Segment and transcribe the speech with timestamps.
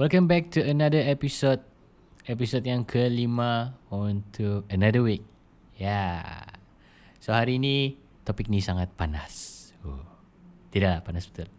[0.00, 1.60] Welcome back to another episode
[2.24, 5.20] Episode yang kelima Untuk another week
[5.76, 6.56] yeah.
[7.20, 10.00] So hari ni Topik ni sangat panas oh.
[10.72, 11.52] Tidak panas betul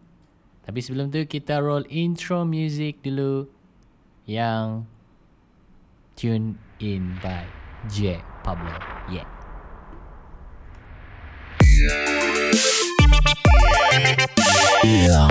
[0.66, 3.46] Tapi sebelum tu Kita roll intro music dulu
[4.26, 4.90] Yang
[6.18, 7.46] Tune in by
[7.94, 8.74] J Pablo
[9.06, 9.30] Yeah
[14.82, 15.30] Yeah.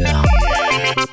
[0.00, 1.12] Yeah.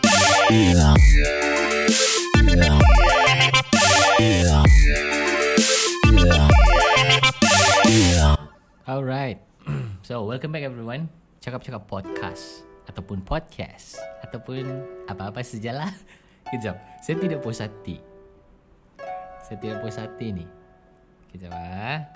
[8.89, 9.37] Alright.
[10.01, 11.05] so, welcome back everyone.
[11.45, 14.65] Cakap-cakap podcast ataupun podcast ataupun
[15.05, 15.93] apa-apa sajalah.
[16.49, 16.81] Kejap.
[17.05, 18.01] Saya tidak puas hati.
[19.45, 20.49] Saya tidak puas hati ni.
[21.29, 22.09] Kejap ah.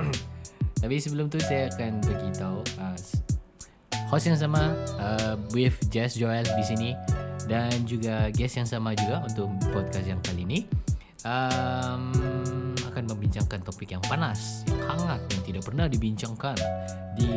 [0.80, 2.96] Tapi sebelum tu saya akan beritahu uh,
[4.08, 7.13] host yang sama uh, with Jess Joel di sini
[7.44, 10.58] dan juga guest yang sama juga untuk podcast yang kali ini
[11.24, 12.12] um,
[12.88, 16.56] akan membincangkan topik yang panas, yang hangat yang tidak pernah dibincangkan
[17.18, 17.32] di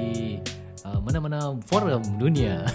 [0.86, 2.68] uh, mana-mana forum dunia.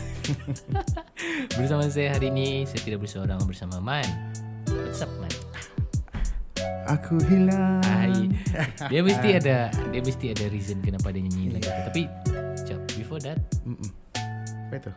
[1.58, 4.08] bersama saya hari ini saya tidak berseorang bersama Man.
[4.66, 5.30] What's up Man?
[6.90, 7.80] Aku hilang.
[7.86, 8.28] Hai.
[8.90, 11.82] Dia mesti ada dia mesti ada reason kenapa dia nyanyi lagu tu.
[11.88, 12.02] Tapi
[12.66, 13.88] jap before that Mm-mm.
[14.68, 14.92] Apa itu?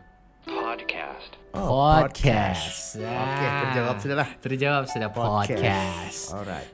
[1.56, 3.00] Podcast.
[3.00, 3.00] Podcast.
[3.00, 4.28] Okey, terjawab sudah lah.
[4.38, 5.48] Terjawab sudah podcast.
[5.48, 6.20] Podcast.
[6.32, 6.68] Alright.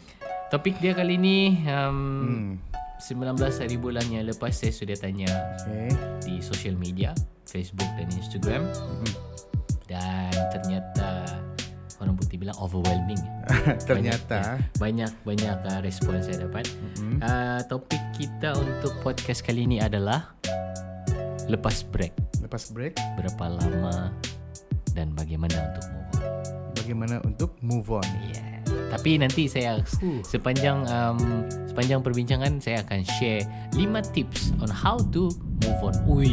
[0.52, 2.50] Topik dia kali ni um, Hmm.
[2.96, 5.28] 19 hari bulan yang lepas saya sudah tanya
[5.60, 5.92] Okay.
[6.24, 7.12] di social media,
[7.44, 9.12] Facebook dan Instagram Mm-mm.
[9.84, 11.28] dan ternyata
[11.96, 13.20] orang putih bilang overwhelming.
[13.88, 16.64] Ternyata banyak banyak uh, respon saya dapat.
[16.96, 17.20] Mm-mm.
[17.20, 20.32] Uh, topik kita untuk podcast kali ini adalah
[21.46, 22.12] lepas break.
[22.38, 24.10] lepas break Berapa lama
[24.92, 26.24] dan bagaimana untuk move on.
[26.72, 28.06] bagaimana untuk move on?
[28.26, 28.62] Yeah.
[28.88, 30.22] Tapi nanti saya Huh.
[30.22, 31.18] sepanjang um,
[31.66, 33.42] sepanjang perbincangan saya akan share
[33.72, 35.28] 5 tips on how to
[35.60, 35.94] move on.
[36.06, 36.32] Ui.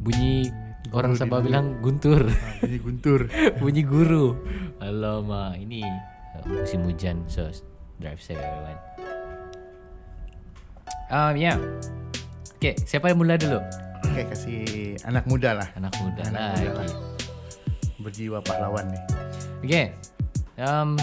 [0.00, 0.52] Bunyi
[0.84, 1.44] Guru orang Sabah mana?
[1.44, 2.22] bilang guntur.
[2.22, 3.20] Ah, Bunyi guntur.
[3.60, 4.36] Bunyi guru.
[4.78, 7.48] Alamak, ini uh, musim hujan so
[7.98, 8.78] drive safe everyone.
[11.08, 11.58] Um, yeah.
[12.64, 13.60] Okay, siapa yang mula dulu?
[14.08, 15.68] Okay, kasih anak muda lah.
[15.76, 16.64] Anak muda Anak lagi.
[16.64, 16.88] muda lah.
[18.00, 19.00] Berjiwa pahlawan ni.
[19.60, 19.92] Okay.
[20.56, 20.96] Um,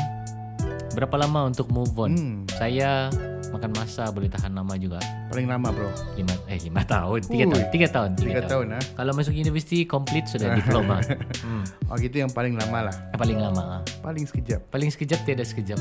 [0.97, 2.17] berapa lama untuk move on?
[2.17, 2.37] Hmm.
[2.57, 3.13] Saya
[3.51, 4.97] makan masa boleh tahan lama juga.
[5.27, 5.91] Paling lama bro.
[6.13, 7.51] Lima eh lima tahun, tiga Ui.
[7.51, 8.83] tahun, tiga tahun, tiga, Tiga tahun ah.
[8.93, 11.03] Kalau masuk universiti complete sudah diploma.
[11.37, 11.63] hmm.
[11.87, 12.95] Oh gitu yang paling lama lah.
[13.13, 13.61] Paling lama.
[13.77, 13.81] ah.
[13.99, 14.67] Paling sekejap.
[14.67, 15.79] Paling sekejap tiada sekejap.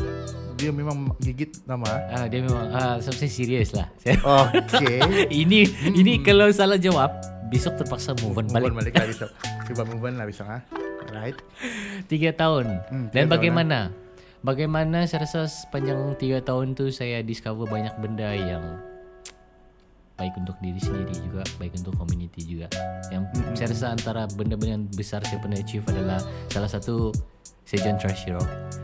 [0.55, 1.89] Dia memang gigit lama.
[2.11, 3.87] Ah dia memang ah sampai serius lah.
[4.71, 4.99] Okay.
[5.33, 7.11] ini ini kalau salah jawab
[7.49, 8.69] besok terpaksa move on Move balik.
[8.69, 9.31] on balik lah besok.
[9.67, 10.59] Coba move on lah besok ha.
[11.07, 11.35] Alright.
[12.07, 12.67] Tiga tahun.
[12.87, 13.91] Hmm, Dan tiga tahun,
[14.43, 15.05] bagaimana?
[15.05, 18.65] Saya rasa sepanjang tiga tahun tu saya discover banyak benda yang
[20.21, 22.69] baik untuk diri sendiri juga, baik untuk community juga.
[23.09, 26.21] Yang Hmm, saya rasa antara benda-benda yang besar saya pernah achieve adalah
[26.53, 27.09] salah satu
[27.65, 28.43] saya join Trash Hero.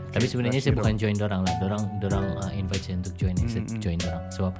[0.09, 1.53] Tapi sebenarnya saya bukan join dorang lah.
[1.61, 4.23] Dorang dorang uh, invite saya untuk join, saya Hmm, join dorang.
[4.33, 4.53] Sebab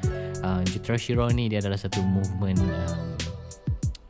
[0.46, 3.18] uh, Trash Hero ni dia adalah satu movement um,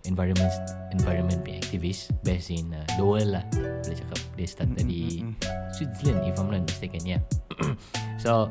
[0.07, 0.51] environment
[0.95, 3.43] environment activist based in uh, the world lah.
[3.53, 4.19] Boleh cakap.
[4.39, 5.21] Dia start dari
[5.75, 7.21] Switzerland if I'm not mistaken yeah.
[8.23, 8.49] so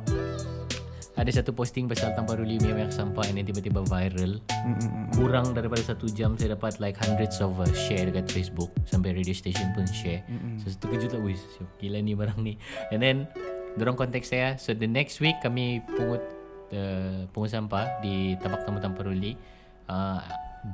[1.17, 4.37] ada satu posting pasal tanpa ruli memang sampah and then tiba-tiba viral.
[4.53, 5.09] Mm-mm.
[5.17, 9.33] kurang daripada satu jam saya dapat like hundreds of uh, share dekat Facebook sampai radio
[9.33, 10.21] station pun share.
[10.61, 11.41] So saya terkejut lah wih
[11.81, 12.61] gila ni barang ni.
[12.93, 13.17] And then
[13.81, 14.61] dorong kontak saya.
[14.61, 16.21] So the next week kami pungut
[16.77, 19.41] uh, pungut sampah di tabak tamu tanpa ruli.
[19.89, 20.21] Uh,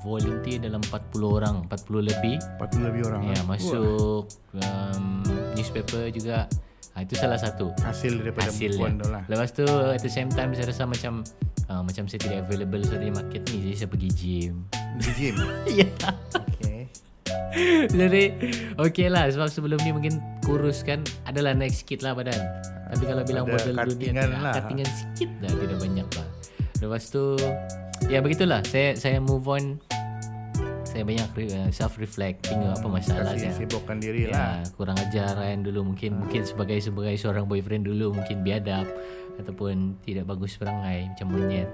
[0.00, 3.22] volunteer dalam 40 orang 40 lebih 40 lebih orang.
[3.28, 3.44] Ya ah.
[3.44, 4.24] masuk
[4.56, 5.04] um,
[5.52, 6.48] newspaper juga.
[6.92, 9.24] Ha, itu salah satu hasil daripada hasil tu lah.
[9.24, 11.24] Lepas tu at the same time saya rasa macam
[11.72, 14.54] uh, macam saya tidak available so di market ni jadi saya pergi gym.
[15.00, 15.36] Di gym.
[15.80, 15.88] Ya.
[16.36, 16.84] Okay.
[17.88, 18.22] jadi
[18.76, 22.40] okay lah sebab sebelum ni mungkin kurus kan adalah naik sikit lah badan.
[22.92, 24.52] Tapi kalau bilang model dunia tidak, lah.
[24.52, 26.28] cuttingan sikit lah tidak banyak lah.
[26.84, 27.24] Lepas tu
[28.12, 29.80] ya begitulah saya saya move on
[30.84, 33.64] saya banyak uh, self reflect tengok apa masalah Kasih saya.
[33.64, 34.60] sibukkan diri lah.
[34.60, 38.84] Ya, kurang ajar kan dulu mungkin mungkin sebagai sebagai seorang boyfriend dulu mungkin biadab
[39.40, 41.72] ataupun tidak bagus perangai macam monyet.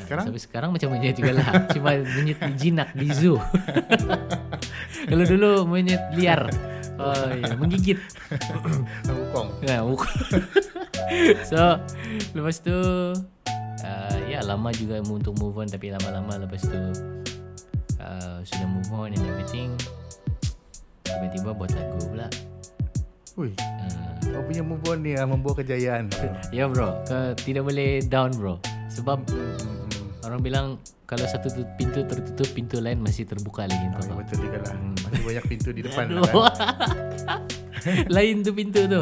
[0.00, 0.24] Sekarang?
[0.24, 1.48] Sampai sekarang macam monyet juga lah.
[1.76, 3.36] Cuma monyet jinak di zoo.
[5.12, 6.48] Kalau dulu monyet liar.
[6.96, 8.00] Oh ya, menggigit.
[9.12, 9.48] Wukong.
[9.68, 9.84] Nah,
[11.52, 11.76] so
[12.32, 12.76] lepas tu
[14.36, 16.76] ya lama juga untuk move on tapi lama-lama lepas tu
[17.96, 19.72] uh, sudah move on and everything
[21.02, 22.28] tiba-tiba buat lagu pula.
[23.36, 26.12] Ui, Uh, kau punya move on ni ah, membawa kejayaan.
[26.52, 28.60] ya bro, ke tidak boleh down bro.
[28.90, 29.86] Sebab Hmm,
[30.22, 30.66] orang bilang
[31.04, 34.16] kalau satu tu- pintu tertutup, pintu lain masih terbuka lagi Oh, ya, kau.
[34.18, 34.74] betul juga lah.
[34.98, 36.34] Masih banyak pintu di depan lah kan.
[38.16, 39.00] lain tu pintu tu.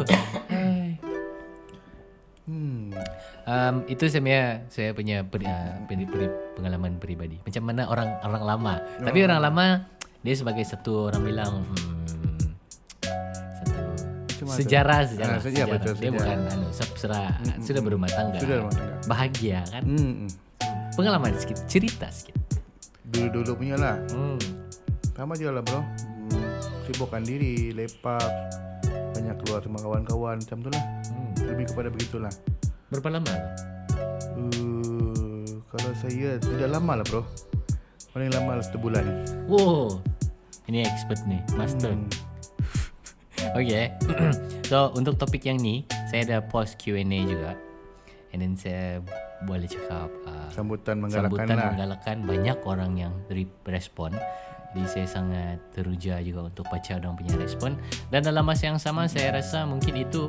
[2.45, 2.93] Hmm.
[3.49, 7.41] Um, itu sebenarnya saya punya peri, uh, peri, peri, pengalaman peribadi.
[7.41, 8.73] Macam mana orang orang lama.
[9.01, 9.65] Tapi orang lama
[10.21, 12.41] dia sebagai satu orang bilang hmm,
[13.61, 13.81] satu
[14.61, 15.37] sejarah sejarah.
[15.37, 15.73] Ah, se- ya, sejarah.
[15.77, 16.17] betul, dia sejarah.
[16.17, 17.21] bukan anu sepsera
[17.61, 18.39] sudah berumah tangga.
[18.41, 18.95] Sudah tangga.
[19.09, 19.83] Bahagia kan?
[19.85, 20.13] Hmm.
[20.25, 20.29] hmm.
[20.93, 22.37] Pengalaman sikit, cerita sikit.
[23.09, 23.97] Dulu-dulu punya lah.
[24.13, 24.37] Hmm.
[25.17, 25.81] Sama je lah bro.
[25.81, 26.45] Hmm.
[26.85, 28.29] Sibukkan diri, lepak,
[29.15, 30.83] banyak keluar sama kawan-kawan macam tu lah.
[30.83, 31.31] hmm.
[31.47, 32.33] Lebih kepada begitulah.
[32.91, 33.33] Berapa lama?
[34.35, 37.23] Uh, kalau saya tidak lama lah bro.
[38.11, 39.03] Paling lama lah satu bulan.
[39.47, 39.99] Wow.
[40.65, 41.93] Ini expert nih, master.
[41.93, 42.09] Hmm.
[43.55, 43.93] Okay.
[44.71, 47.53] so untuk topik yang ni, saya ada post Q&A juga.
[48.33, 48.99] And then saya
[49.45, 51.67] boleh cakap uh, Sambutan menggalakkan sambutan lah.
[51.71, 54.11] menggalakkan banyak orang yang re- respon.
[54.75, 57.79] Jadi saya sangat teruja juga untuk baca orang punya respon.
[58.11, 60.27] Dan dalam masa yang sama saya rasa mungkin itu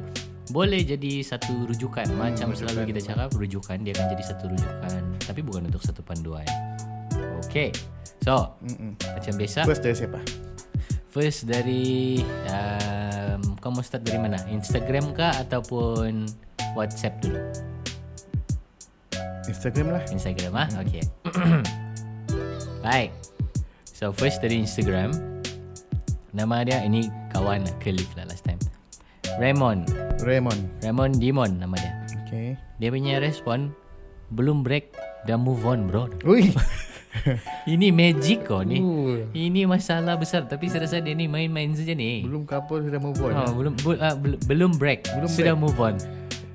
[0.54, 2.06] boleh jadi satu rujukan.
[2.14, 5.02] Macam selalu kita cakap rujukan dia akan jadi satu rujukan.
[5.18, 6.46] Tapi bukan untuk satu panduan.
[7.42, 7.74] Okay.
[8.22, 8.94] So, Mm-mm.
[9.02, 9.66] macam biasa.
[9.66, 10.20] First dari siapa?
[11.10, 14.38] First dari um, Kau mau start dari mana?
[14.46, 16.28] Instagram kah Ataupun
[16.78, 17.40] WhatsApp dulu?
[19.50, 20.02] Instagram lah.
[20.10, 21.02] Instagram ah, Okay
[22.86, 23.10] Baik
[23.96, 25.16] So first dari Instagram
[26.36, 28.60] Nama dia Ini kawan Colleague lah last time
[29.40, 29.88] Raymond
[30.20, 30.84] Raymond.
[30.84, 31.92] Raymond Dimon nama dia
[32.26, 32.60] Okay.
[32.76, 33.72] Dia punya respon
[34.28, 34.92] Belum break
[35.24, 36.52] Dah move on bro Ui.
[37.72, 41.96] Ini magic kok ni Uh, Ini masalah besar Tapi saya rasa dia ni main-main saja
[41.96, 43.32] ni belum couple sudah move on.
[43.32, 45.96] Oh, belum bu, uh, bel- belum break, Belum sudah move on.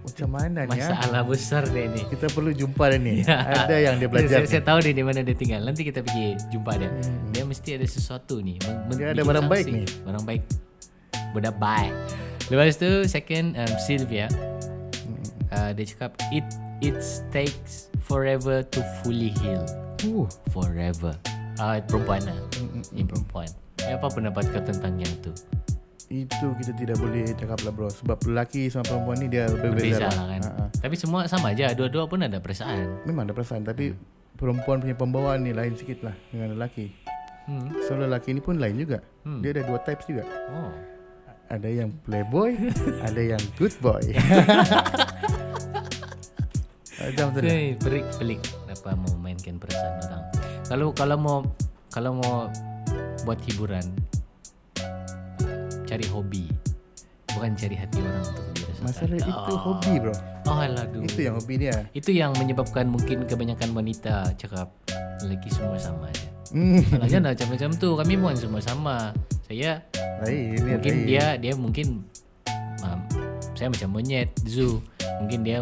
[0.01, 0.89] Macam mana ni ya?
[0.92, 2.01] Masalah besar dia ni.
[2.06, 3.21] Kita perlu jumpa dia ni.
[3.21, 3.38] Ya.
[3.65, 4.42] Ada yang dia belajar.
[4.42, 5.62] Saya, saya tahu dia di mana dia tinggal.
[5.62, 6.89] Nanti kita pergi jumpa dia.
[7.30, 8.57] Dia mesti ada sesuatu ni.
[8.62, 9.83] Men- Dia ada barang baik ni.
[10.01, 10.42] Barang baik.
[11.31, 11.94] Budak baik.
[12.50, 14.27] Lepas tu second um, Sylvia.
[15.51, 16.47] Uh, dia cakap it
[16.80, 16.97] it
[17.30, 19.62] takes forever to fully heal.
[20.01, 21.13] Uh, Forever.
[21.62, 22.33] Ah, perempuan lah.
[22.89, 23.45] Ini perempuan.
[23.86, 25.30] Eh, Apa pendapat kau tentang yang tu?
[26.11, 27.87] Itu kita tidak boleh cakap lah bro.
[27.87, 30.25] Sebab lelaki sama perempuan ni dia berbeza Berbeza lah.
[30.27, 30.41] kan.
[30.43, 30.51] Ha.
[30.83, 31.71] Tapi semua sama aja.
[31.71, 33.07] Dua-dua pun ada perasaan.
[33.07, 33.95] Memang ada perasaan tapi
[34.35, 36.91] perempuan punya pembawaan ni lain sikit lah dengan lelaki.
[37.47, 37.71] Hmm.
[37.87, 38.99] So lelaki ni pun lain juga.
[39.23, 39.39] Hmm.
[39.39, 40.27] Dia ada dua types juga.
[40.51, 40.71] Oh.
[41.51, 42.55] Ada yang playboy,
[43.07, 44.03] ada yang good boy.
[47.41, 48.37] Hey, pelik pelik
[48.69, 50.23] apa mau mainkan perasaan orang.
[50.69, 51.37] Kalau kalau mau
[51.89, 52.45] kalau mau
[53.25, 53.81] buat hiburan
[55.91, 56.47] cari hobi
[57.35, 58.85] bukan cari hati orang untuk dirasakan.
[58.88, 60.15] Masalah itu hobi bro.
[60.47, 61.03] Oh aduh.
[61.03, 61.77] Itu yang hobi dia.
[61.91, 64.71] Itu yang menyebabkan mungkin kebanyakan wanita cakap
[65.19, 66.27] lelaki semua sama aja.
[66.51, 66.83] Hmm.
[66.83, 68.97] Kalau jangan macam-macam tu kami pun semua sama.
[69.47, 69.83] Saya
[70.23, 71.07] Lain mungkin lain.
[71.07, 71.88] dia dia mungkin
[72.87, 72.99] um,
[73.55, 74.79] saya macam monyet zoo
[75.19, 75.59] mungkin dia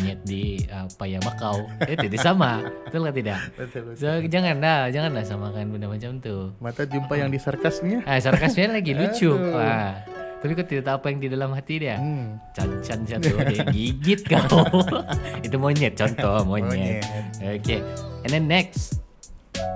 [0.00, 1.68] monyet di uh, paya bakau.
[1.84, 2.64] Dia tidak sama.
[2.88, 3.40] Betul ke tidak?
[3.52, 4.00] Betul, betul.
[4.00, 6.56] so janganlah janganlah samakan benda macam tu.
[6.56, 8.08] Mata jumpa yang di sarkas ni ya.
[8.08, 9.36] ah sarkasnya lagi lucu.
[9.36, 9.60] Aduh.
[9.60, 10.00] ah.
[10.40, 12.00] Tapi kau tidak tahu apa yang di dalam hati dia.
[12.00, 12.40] Hmm.
[12.56, 14.64] Can-can satu Dia gigit kau.
[15.44, 17.04] Itu monyet Contoh monyet,
[17.44, 17.84] Okay
[18.24, 19.04] And then next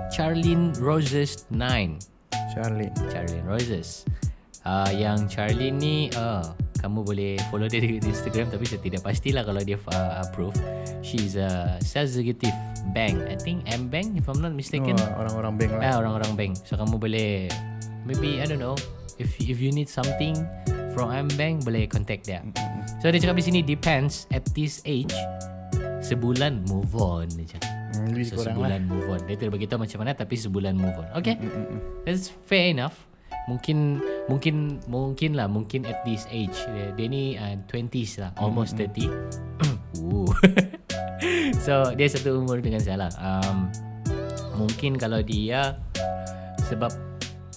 [0.09, 2.01] Charlene Roses 9
[2.49, 2.89] Charlie.
[3.13, 4.09] Charlene Roses.
[4.65, 6.49] Uh, Yang Charlene ni uh,
[6.85, 10.53] Kamu boleh follow dia di Instagram Tapi saya tidak pastilah Kalau dia uh, approve
[11.01, 12.53] She's a sales executive
[12.93, 15.81] bank I think M Bank If I'm not mistaken Oh, orang-orang bank lah.
[15.81, 16.51] Ah, orang-orang bank.
[16.61, 17.49] So kamu boleh
[18.05, 18.77] maybe I don't know
[19.17, 20.37] if if you need something
[20.93, 22.45] from M Bank boleh contact dia.
[23.01, 25.11] So dia cakap di sini depends at this age
[26.05, 27.71] sebulan move on dia cakap.
[27.97, 28.53] Hmm, lebih So lah.
[28.53, 29.19] sebulan move on.
[29.25, 31.07] Dia tidak beritahu macam mana tapi sebulan move on.
[31.17, 31.35] Okay.
[32.05, 32.95] That's fair enough.
[33.45, 38.73] Mungkin mungkin mungkin lah mungkin at this age dia, dia ni uh, 20s lah almost
[38.73, 39.05] 30.
[40.01, 40.25] Ooh.
[41.65, 43.11] so dia satu umur dengan saya lah.
[43.21, 43.69] Um,
[44.57, 45.77] mungkin kalau dia
[46.65, 46.89] sebab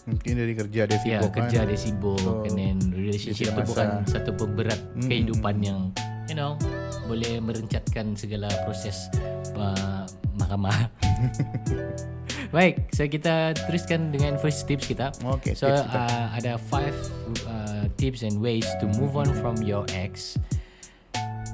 [0.09, 1.68] Mungkin dari kerja dia ya sibuk kerja kan.
[1.68, 5.78] dia sibuk So, and then relationship dia tu tidak bukan satu pemberat Mm, kehidupan yang
[6.25, 6.57] you know
[7.04, 9.12] boleh merencatkan segala proses
[9.57, 10.09] uh,
[10.40, 10.88] mahkamah.
[12.49, 15.12] Baik, so kita teruskan dengan first tips kita.
[15.37, 16.00] Okay, so tips kita.
[16.00, 16.97] uh, ada five
[17.45, 20.40] uh, tips and ways to move on from your ex.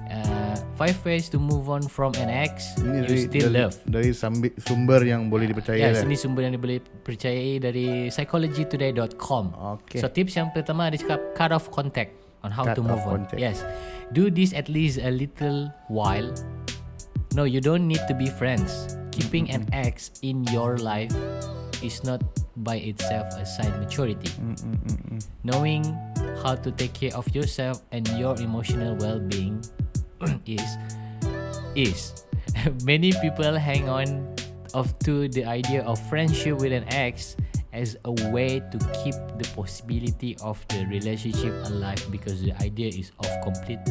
[0.07, 3.75] Uh, Five ways to move on from an ex Ini you still dari, love.
[3.87, 6.03] dari sambi- sumber yang boleh dipercaya Ya, lah.
[6.03, 9.45] sini sumber yang boleh percayai dari psychologytoday.com.
[9.79, 9.99] Okay.
[9.99, 13.23] So tips yang pertama dia cakap cut off contact on how Cut to move on.
[13.23, 13.39] contact.
[13.39, 13.63] Yes.
[14.11, 16.31] Do this at least a little while.
[17.35, 18.95] No, you don't need to be friends.
[19.15, 21.15] Keeping an ex in your life
[21.79, 22.19] is not
[22.67, 24.31] by itself a sign maturity.
[24.43, 25.87] Mm, mm, mm, Knowing
[26.43, 29.63] how to take care of yourself and your emotional well-being
[30.47, 30.67] is
[31.79, 32.27] is
[32.83, 34.35] many people hang on
[34.75, 37.37] of to the idea of friendship with an ex
[37.75, 43.11] as a way to keep the possibility of the relationship alive because the idea is
[43.19, 43.83] of complete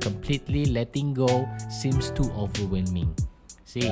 [0.00, 3.10] completely letting go seems too overwhelming.
[3.66, 3.90] See,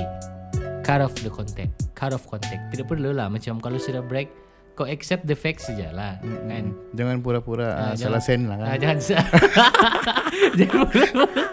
[0.85, 1.73] cut off the contact.
[1.91, 2.69] Cut off contact.
[2.69, 4.29] Tidak perlu lah macam kalau sudah break
[4.75, 6.75] kau accept the facts sajalah kan.
[6.93, 8.67] Jangan pura-pura uh, salah sen lah kan.
[8.69, 8.97] Ah, jangan
[10.59, 11.43] jangan pura-pura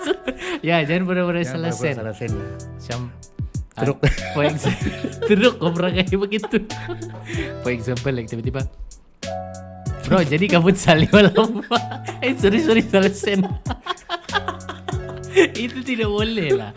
[0.60, 2.30] ya jangan pura-pura Jangan salah pura-pura sen Salah sen.
[2.30, 2.48] lah.
[2.58, 3.00] macam
[3.72, 3.98] Teruk.
[3.98, 4.90] ah, for example
[5.30, 6.56] teruk kau pernah kayak begitu
[7.62, 8.60] for example like tiba-tiba
[10.02, 11.62] bro jadi kamu salih malam
[12.26, 13.40] eh sorry sorry salah sen
[15.64, 16.72] itu tidak boleh lah.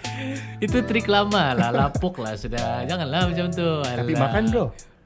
[0.64, 1.70] Itu trik lama lah.
[1.72, 2.84] Lapuk lah sudah.
[2.88, 3.70] Janganlah macam tu.
[3.84, 4.22] Tapi Alah.
[4.30, 4.66] makan bro.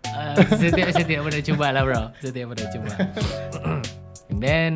[0.10, 2.01] Uh, saya, tidak, saya tidak pernah cuba lah bro.
[2.22, 2.91] Saya tidak pernah cuba.
[4.29, 4.74] And then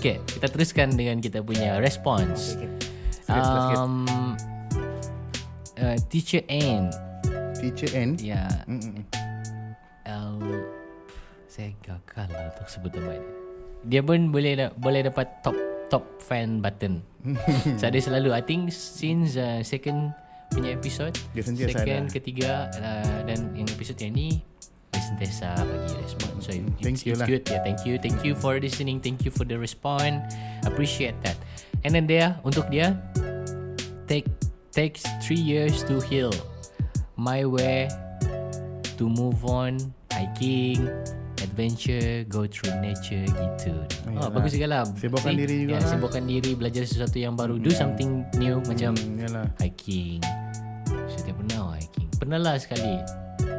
[0.00, 2.56] Okay Kita teruskan dengan kita punya response.
[2.56, 2.70] Okay,
[3.36, 3.76] okay.
[3.76, 4.08] Um,
[5.76, 6.88] uh, Teacher Anne
[7.60, 8.16] Teacher N.
[8.16, 8.48] Ya.
[8.64, 9.04] Mm, mm,
[10.08, 10.64] uh,
[11.44, 13.32] Saya gagal lah untuk sebut nama dia.
[13.80, 15.56] Dia pun boleh boleh dapat top
[15.92, 17.09] top fan button
[17.80, 20.16] So dia selalu I think since uh, second
[20.50, 22.14] punya episode Dia Second, ada.
[22.14, 24.42] ketiga uh, Dan yang episode yang ni
[24.90, 26.30] Dia sentiasa bagi respon.
[26.42, 27.28] So Thank it's, you it's lah.
[27.30, 27.44] good.
[27.46, 27.94] Yeah, Thank you.
[28.02, 28.98] Thank you for listening.
[28.98, 30.26] Thank you for the respond.
[30.66, 31.38] Appreciate that.
[31.86, 32.98] And then dia Untuk dia
[34.10, 34.26] Take
[34.70, 36.30] Takes three years to heal.
[37.14, 37.86] My way
[38.98, 39.78] To move on
[40.10, 40.88] Hiking
[41.40, 43.72] Adventure Go through nature Gitu.
[44.06, 44.30] Oh, Yalah.
[44.30, 44.82] bagus juga lah.
[44.92, 45.40] Sibukkan See?
[45.40, 45.90] diri juga yeah, lah.
[45.90, 47.56] Sibukkan diri Belajar sesuatu yang baru.
[47.56, 49.46] Do something new Macam Hmm, yalah.
[49.58, 50.20] hiking.
[51.08, 52.08] Saya tak pernah hiking.
[52.16, 52.94] Pernah lah sekali.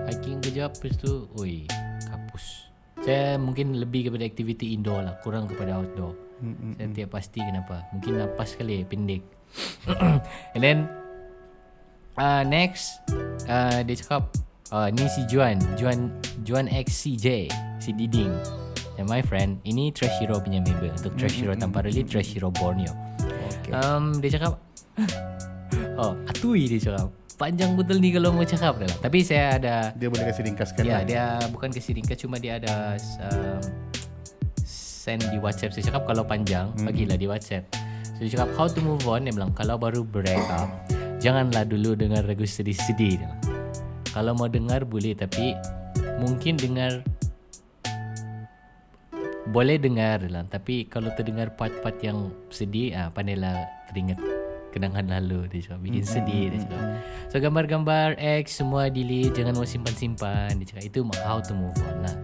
[0.08, 1.26] Hiking kejap Lepas tu?
[1.38, 1.66] Oi
[2.06, 2.70] Kapus.
[3.02, 6.14] Saya mungkin lebih kepada aktiviti indoor lah Kurang kepada outdoor.
[6.42, 7.86] Mm, mm, Saya tidak pasti kenapa.
[7.94, 9.22] Mungkin napas kali pendek.
[10.56, 10.78] And then
[12.16, 13.02] uh, Next
[13.46, 14.32] uh, Dia cakap
[14.70, 15.58] uh, Ni si Juan.
[15.76, 16.14] Juan
[16.46, 17.50] Juan XCJ
[17.82, 18.30] Si Diding
[18.96, 22.54] And my friend Ini Trash Hero punya member Untuk Trash Hero tanpa reli Trash Hero
[22.54, 22.94] Borneo
[23.62, 23.74] Okay.
[23.74, 24.62] um, Dia cakap
[26.02, 28.98] Oh Atui dia cakap Panjang betul ni kalau mau cakap dah lah.
[29.02, 31.02] Tapi saya ada Dia boleh kasih ringkaskan Ya lah.
[31.04, 32.96] dia bukan kasi ringkas Cuma dia ada
[33.26, 33.62] um,
[34.64, 36.86] Send di WhatsApp Saya cakap kalau panjang Hmm.
[36.86, 37.66] Bagilah di WhatsApp
[38.14, 40.70] So dia cakap how to move on Dia bilang kalau baru break up
[41.18, 43.22] Janganlah dulu dengar lagu sedih-sedih.
[44.10, 45.54] Kalau mau dengar boleh Tapi
[46.18, 47.02] Mungkin dengar
[49.50, 54.22] Boleh dengar lah Tapi kalau terdengar part-part yang sedih ah, Pandailah teringat
[54.70, 55.80] Kenangan lalu Dia cakap.
[55.82, 56.82] Bikin sedih Dia cakap.
[57.34, 60.84] So gambar-gambar X Semua delete Jangan mau simpan-simpan Dia cakap.
[60.86, 62.16] Itu how to move on lah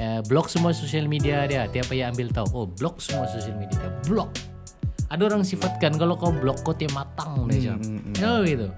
[0.00, 1.68] uh, Block semua social media dia.
[1.68, 3.92] Tiap payah ambil tahu Oh block semua social media dia.
[4.08, 4.32] Block.
[5.12, 7.80] Ada orang sifatkan Kalau kau block kau tiap matang Dia cakap.
[7.84, 8.68] Hmm, Oh gitu?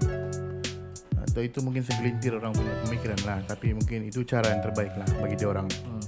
[1.23, 3.39] Atau itu mungkin segelintir orang punya pemikiran lah.
[3.43, 5.67] Tapi mungkin itu cara yang terbaik lah bagi dia orang.
[5.67, 6.04] hmm.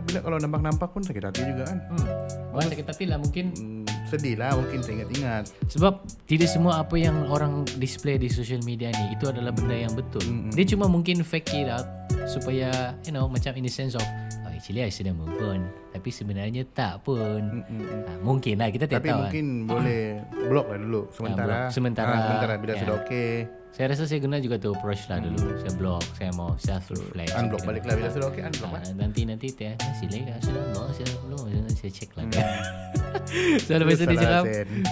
[0.00, 1.78] Saya bilang kalau nampak-nampak pun sakit hati juga kan.
[1.92, 2.08] hmm.
[2.50, 5.44] Bukan sakit hati lah Mungkin Hmm, sedih lah mungkin teringat-ingat.
[5.68, 5.92] Sebab
[6.24, 10.24] tidak semua apa yang orang display di social media ni itu adalah benda yang betul.
[10.24, 10.48] Mm-mm.
[10.50, 11.84] Dia cuma mungkin fake it out
[12.26, 14.00] supaya you know macam in the sense of
[14.40, 17.60] oh, actually I sudah move on tapi sebenarnya tak pun.
[17.60, 17.84] Mm-mm.
[18.00, 19.20] Ha, mungkin lah kita tidak Tapi tahu.
[19.20, 20.02] mungkin boleh
[20.48, 21.44] blok lah dulu sementara.
[21.60, 21.70] blok.
[21.70, 22.10] Sementara.
[22.10, 22.80] Ah, sementara bila Ya.
[22.80, 23.32] sudah okey.
[23.70, 23.76] Kan.
[23.78, 25.54] Saya rasa saya guna juga tu approach lah dulu.
[25.62, 27.30] Saya block, saya mau self reflect.
[27.38, 28.82] Unblock balik lah bila sudah okey unblock lah.
[28.98, 31.38] nanti nanti teh sila kan sudah block saya belum
[31.70, 32.34] saya cek lagi.
[32.34, 33.58] Hmm.
[33.64, 34.44] so lepas tu dia cakap.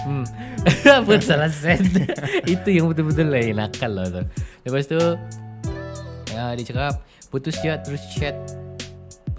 [0.07, 0.25] Hmm.
[1.03, 2.03] Apa salah send
[2.53, 4.23] Itu yang betul-betul lah Yang nakal lah tu
[4.67, 4.99] Lepas tu
[6.35, 6.93] ya, Dia cakap
[7.29, 8.35] Putus je terus chat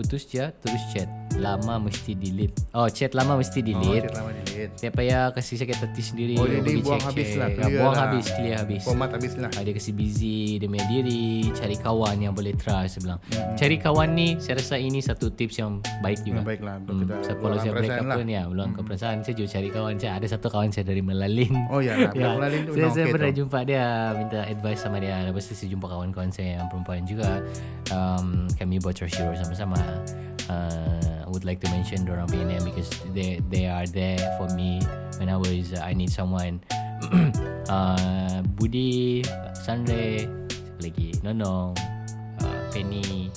[0.01, 4.31] Putus je terus chat Lama mesti delete Oh chat lama mesti Oh, delete chat lama
[4.35, 4.73] delete.
[4.77, 7.07] Dia payah kasih sakit hati sendiri Oh, dia, dia buang check-check.
[7.07, 7.49] habis lah.
[7.49, 8.03] Ah, clear Buang lah.
[8.03, 9.51] habis Clear habis Format habis lah.
[9.51, 13.55] Ah, Dia kasi busy Dia punya diri Cari kawan yang boleh trust Dia bilang Hmm.
[13.55, 16.99] Cari kawan ni Saya rasa ini satu tips yang baik juga Yang baik lah Hmm,
[16.99, 18.17] kita so, kalau saya break up lah.
[18.17, 21.55] pun ya Meluangkan perasaan Saya juga cari kawan saya Ada satu kawan saya dari Melalin
[21.69, 22.13] Oh ya, lah.
[22.13, 25.55] Bila Melalin tu saya, saya okey pernah jumpa dia Minta advice sama dia Lepas tu
[25.55, 27.29] saya jumpa kawan-kawan saya Yang perempuan juga
[27.91, 29.79] um, Kami buat Hero sama-sama
[30.51, 34.83] uh, I would like to mention Dorang PNM because they they are there for me
[35.19, 36.61] when I was uh, I need someone.
[37.73, 39.25] uh, Budi,
[39.57, 41.17] Sandre, siapa lagi?
[41.25, 41.73] Nonong,
[42.45, 43.33] uh, Penny,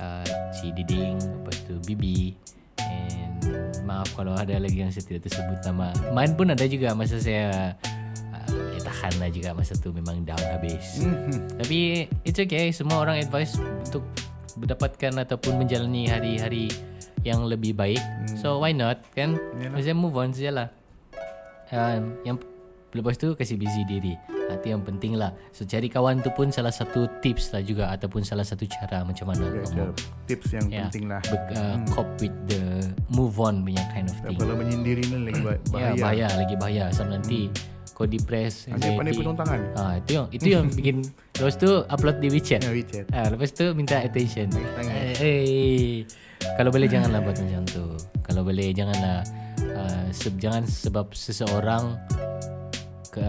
[0.00, 0.24] uh,
[0.56, 2.32] si Diding, lepas tu Bibi
[2.80, 3.40] and
[3.84, 5.92] maaf kalau ada lagi yang saya tidak tersebut nama.
[6.12, 7.76] Man pun ada juga masa saya
[8.32, 11.00] uh, boleh tahan lah juga masa tu memang down habis.
[11.04, 11.60] Mhm.
[11.60, 14.04] Tapi it's okay Semua orang advice Untuk
[14.56, 16.66] mendapatkan Ataupun menjalani hari-hari
[17.22, 18.00] Yang lebih baik.
[18.38, 19.36] So why not Kan?
[19.56, 19.78] Yalah.
[19.78, 20.68] Saya move on sajalah.
[21.70, 22.36] Um, Yang
[22.94, 24.16] Lepas tu kasih busy diri.
[24.46, 25.34] Itu yang penting lah.
[25.50, 29.26] So cari kawan tu pun Salah satu tips lah juga Ataupun salah satu cara Macam
[29.28, 29.90] mana Ya, kamu
[30.24, 31.20] tips yang yeah, penting lah.
[31.26, 32.62] be- uh, Cope with the
[33.10, 34.38] Move on punya kind of thing.
[34.38, 35.92] Kalau menyendiri ni lagi Ya bahaya.
[35.98, 36.84] bahaya Lagi bahaya.
[36.88, 37.40] Sampai nanti
[37.96, 39.24] Kau depress pandai anxiety.
[39.24, 39.60] penuh tangan.
[39.72, 40.96] Ah itu yang itu yang bikin
[41.40, 42.60] lepas tu upload di WeChat.
[42.60, 43.04] Ya, WeChat.
[43.08, 44.52] Ah lepas tu minta attention.
[44.52, 44.92] tangan.
[44.92, 45.92] Eh, eh.
[46.60, 47.96] kalau boleh janganlah buat macam tu.
[48.20, 49.24] Kalau boleh janganlah
[49.80, 51.96] uh, se- jangan sebab seseorang
[53.08, 53.24] ke,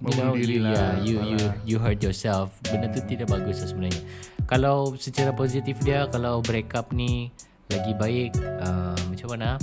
[0.00, 1.38] you know you, lah, yeah, you you
[1.68, 2.56] you hurt yourself.
[2.64, 4.00] Benda tu tidak bagus lah sebenarnya.
[4.48, 7.28] Kalau secara positif dia kalau break up ni
[7.68, 8.32] lagi baik
[8.64, 9.60] uh, macam mana?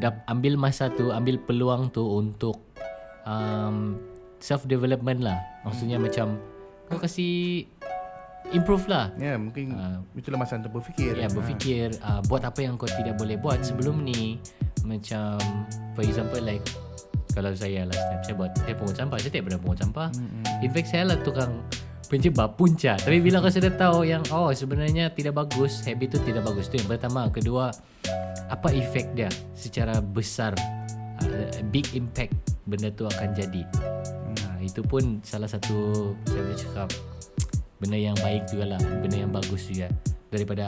[0.00, 2.73] Dap, ambil masa tu, ambil peluang tu untuk
[3.24, 3.98] um,
[4.40, 5.36] self development lah.
[5.64, 6.36] Maksudnya macam
[6.86, 7.64] kau kasi
[8.52, 9.08] improve lah.
[9.16, 9.98] Ya, mungkin Ah.
[10.12, 11.16] itulah masa untuk berfikir.
[11.16, 14.36] Ya berfikir uh, buat apa yang kau tidak boleh buat sebelum ni
[14.84, 15.40] macam
[15.96, 16.60] for example like
[17.32, 20.08] kalau saya last time saya buat saya pungut sampah saya tidak pernah pungut sampah
[20.60, 21.64] in fact saya lah tukang
[22.06, 26.44] pencebab punca tapi bila kau sudah tahu yang oh sebenarnya tidak bagus habit itu tidak
[26.44, 27.72] bagus tu yang pertama kedua
[28.52, 30.52] apa efek dia secara besar
[31.34, 33.62] uh, big impact benda tu akan jadi
[34.40, 35.76] nah, itu pun salah satu
[36.24, 36.88] saya boleh cakap
[37.76, 39.90] benda yang baik juga lah benda yang bagus juga
[40.30, 40.64] daripada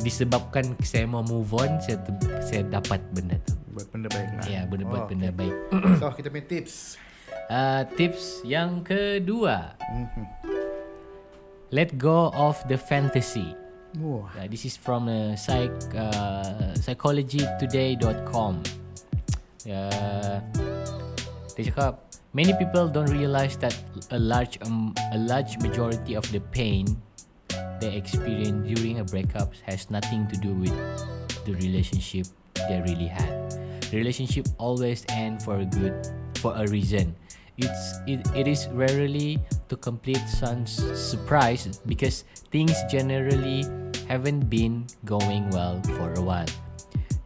[0.00, 2.00] disebabkan saya mau move on saya
[2.40, 4.44] saya dapat benda tu Buat benda baik lah.
[4.44, 5.56] ya benda buat Oh, benda baik
[6.00, 6.74] So, kita punya tips.
[7.48, 10.24] uh, tips yang kedua Mhm.
[11.70, 13.54] let go of the fantasy.
[13.94, 18.62] Uh, this is from uh, psych, uh, psychologytoday.com.
[19.64, 20.40] Dia
[21.68, 22.00] cakap
[22.32, 23.76] many people don't realize that
[24.10, 26.88] a large um, a large majority of the pain
[27.80, 30.72] they experience during a breakup has nothing to do with
[31.44, 32.28] the relationship
[32.68, 33.56] they really had.
[33.92, 35.92] Relationship always end for a good
[36.40, 37.16] for a reason.
[37.60, 39.36] It's it, it is rarely
[39.68, 43.68] to complete some surprise because things generally
[44.08, 46.48] haven't been going well for a while.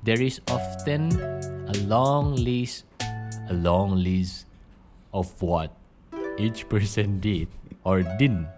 [0.03, 1.34] There is often
[1.75, 2.85] a long list
[3.51, 4.47] a long list
[5.13, 5.75] of what
[6.39, 7.49] each person did
[7.85, 8.49] or didn't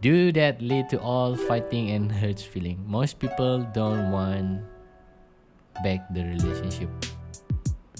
[0.00, 2.80] do that lead to all fighting and hurts feeling.
[2.86, 4.62] Most people don't want
[5.84, 6.88] back the relationship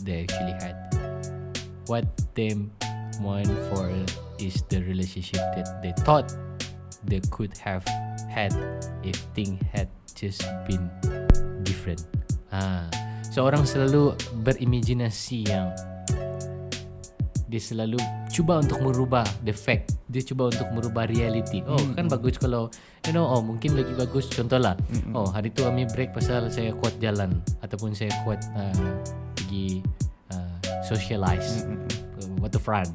[0.03, 0.77] they actually had.
[1.87, 2.57] What they
[3.21, 3.93] want for
[4.41, 6.33] is the relationship that they thought
[7.05, 7.85] they could have
[8.33, 8.57] had
[9.05, 10.89] if things had just been
[11.65, 12.07] different.
[12.51, 12.89] Ah,
[13.31, 14.13] so orang selalu
[14.43, 15.73] berimajinasi yang
[17.51, 17.99] dia selalu
[18.31, 19.99] cuba untuk merubah the fact.
[20.07, 21.67] Dia cuba untuk merubah reality.
[21.67, 22.71] Oh kan bagus kalau
[23.07, 24.79] you know oh mungkin lagi bagus contohlah.
[25.11, 29.03] Oh hari tu kami break pasal saya kuat jalan ataupun saya kuat uh,
[29.35, 29.83] pergi
[30.31, 30.55] uh,
[30.87, 31.67] socialize.
[31.67, 31.91] Uh,
[32.41, 32.89] waterfront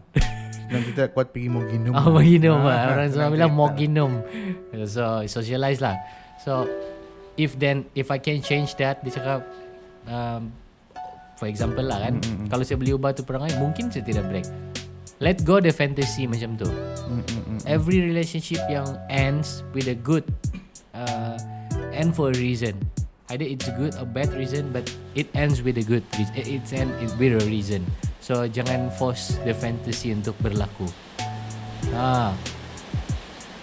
[0.65, 1.93] Dan kita kuat pergi mau ginum.
[1.93, 2.65] Oh, moginum.
[2.65, 2.97] Ah.
[2.97, 4.11] Orang selalu bilang moginum.
[4.89, 6.01] So, socialize lah.
[6.41, 6.65] So,
[7.37, 9.45] if then, if I can change that, dia cakap,
[10.05, 10.49] um,
[11.35, 14.47] for example lah kan, Mm, kalau saya boleh ubah tu perangai, mungkin saya tidak break.
[15.17, 16.67] Let go the fantasy macam tu.
[16.67, 20.27] Mm, Every relationship yang ends with a good,
[20.91, 21.39] uh,
[21.91, 22.75] end for a reason.
[23.27, 24.85] Either it's a good or bad reason, but
[25.17, 26.33] it ends with a good reason.
[26.37, 27.81] It's end with a reason.
[28.21, 30.85] So jangan force the fantasy untuk berlaku.
[31.89, 32.37] Ah,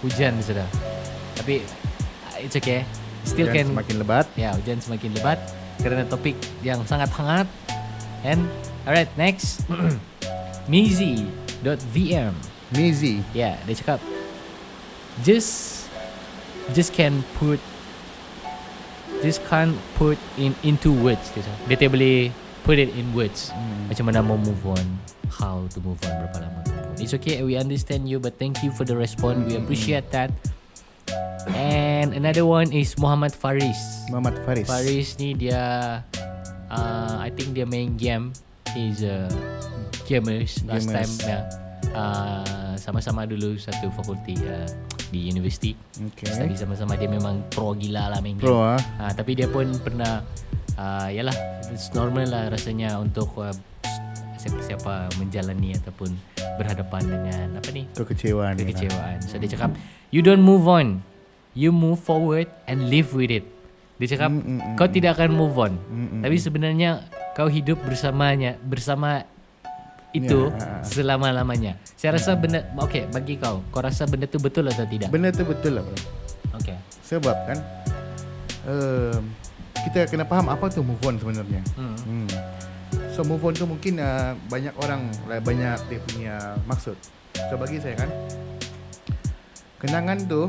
[0.03, 0.67] hujan sudah.
[1.39, 1.63] Tapi
[2.39, 2.83] it's okay.
[3.23, 3.67] Still Dan can.
[3.71, 4.27] semakin lebat.
[4.35, 5.39] Ya, hujan semakin lebat
[5.81, 7.47] kerana topik yang sangat hangat.
[8.23, 8.45] And
[8.85, 9.65] alright, next.
[10.71, 12.33] Mizi.vm.
[12.73, 13.21] Mizi.
[13.33, 13.99] Ya, dia cakap
[15.21, 15.85] just
[16.73, 17.61] just can put
[19.21, 21.59] just can't put in into words dia cakap.
[21.69, 22.17] Dia tak boleh
[22.65, 23.53] put it in words.
[23.53, 23.91] Hmm.
[23.91, 24.85] Macam mana mau move on,
[25.29, 27.03] how to move on, berapa lama to move on.
[27.03, 29.45] It's okay, we understand you but thank you for the response.
[29.45, 30.33] We appreciate that.
[31.53, 33.77] And another one is Muhammad Faris.
[34.07, 34.67] Muhammad Faris.
[34.67, 35.61] Faris ni dia
[36.71, 38.31] uh, I think dia main game
[38.73, 39.29] He's a
[40.09, 41.39] gamers last time ya.
[41.93, 44.65] Uh, sama-sama dulu satu fakulti uh,
[45.13, 45.77] di universiti.
[45.93, 46.25] Okay.
[46.25, 48.49] Study sama-sama dia memang pro gila lah main game.
[48.49, 48.81] Pro ah.
[48.97, 50.25] Ha, tapi dia pun pernah
[50.73, 51.35] uh, yalah
[51.69, 53.53] it's normal lah rasanya untuk uh,
[54.41, 56.09] siapa-siapa menjalani ataupun
[56.57, 58.57] berhadapan dengan apa ni Kekecewaan.
[58.57, 58.65] lah.
[58.65, 59.17] kekecewaan.
[59.21, 59.77] So dia cakap
[60.13, 61.01] you don't move on.
[61.57, 63.45] You move forward and live with it.
[63.97, 65.73] Dia cakap Mm, mm, mm, kau tidak akan move on.
[65.89, 66.89] Mm, mm, Tapi sebenarnya
[67.33, 69.25] kau hidup bersamanya bersama
[70.13, 70.81] itu Ya, ah, ah.
[70.85, 71.81] selama-lamanya.
[71.97, 73.65] Saya rasa benda okey bagi kau.
[73.73, 75.09] Kau rasa benda tu betul atau tidak?
[75.09, 75.97] Benda tu betul lah bro.
[76.61, 76.77] Okey.
[77.01, 77.57] Sebab kan
[78.69, 79.21] um,
[79.89, 81.61] kita kena faham apa tu move on sebenarnya.
[81.73, 81.97] Hmm.
[82.05, 82.29] Hmm.
[83.13, 85.09] So move on tu mungkin uh, banyak orang
[85.41, 86.33] banyak dia punya
[86.69, 86.97] maksud.
[87.49, 88.09] So bagi saya kan
[89.83, 90.47] kenangan tu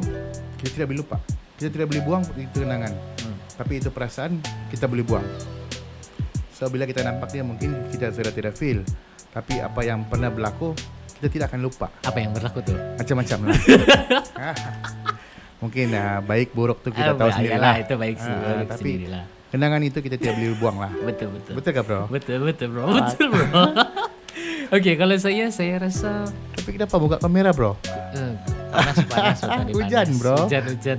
[0.57, 1.19] kita tidak boleh lupa.
[1.55, 2.93] Kita tidak boleh buang itu kenangan.
[3.21, 3.37] Hmm.
[3.55, 5.27] Tapi itu perasaan kita boleh buang.
[6.51, 8.87] So bila kita nampak dia mungkin kita sudah tidak feel.
[9.29, 10.73] Tapi apa yang pernah berlaku
[11.17, 11.87] kita tidak akan lupa.
[12.01, 12.75] Apa yang berlaku tu?
[12.75, 13.59] Macam-macam lah.
[14.37, 14.57] Ah.
[15.57, 17.81] Mungkin uh, baik buruk tu kita Ah, tahu sendiri lah.
[17.81, 19.25] Itu baik Ah, sendiri tapi sendirilah.
[19.49, 20.93] kenangan itu kita tidak boleh buang lah.
[21.09, 21.53] Betul betul.
[21.57, 22.01] Betul ke bro?
[22.07, 22.85] Betul betul bro.
[22.93, 23.45] Betul bro.
[24.75, 27.79] Okey, kalau saya saya rasa Tapi kenapa buka kamera bro?
[27.89, 28.35] uh,
[28.75, 30.19] panas panas tadi Hujan, panas.
[30.19, 30.37] bro.
[30.43, 30.99] Hujan hujan.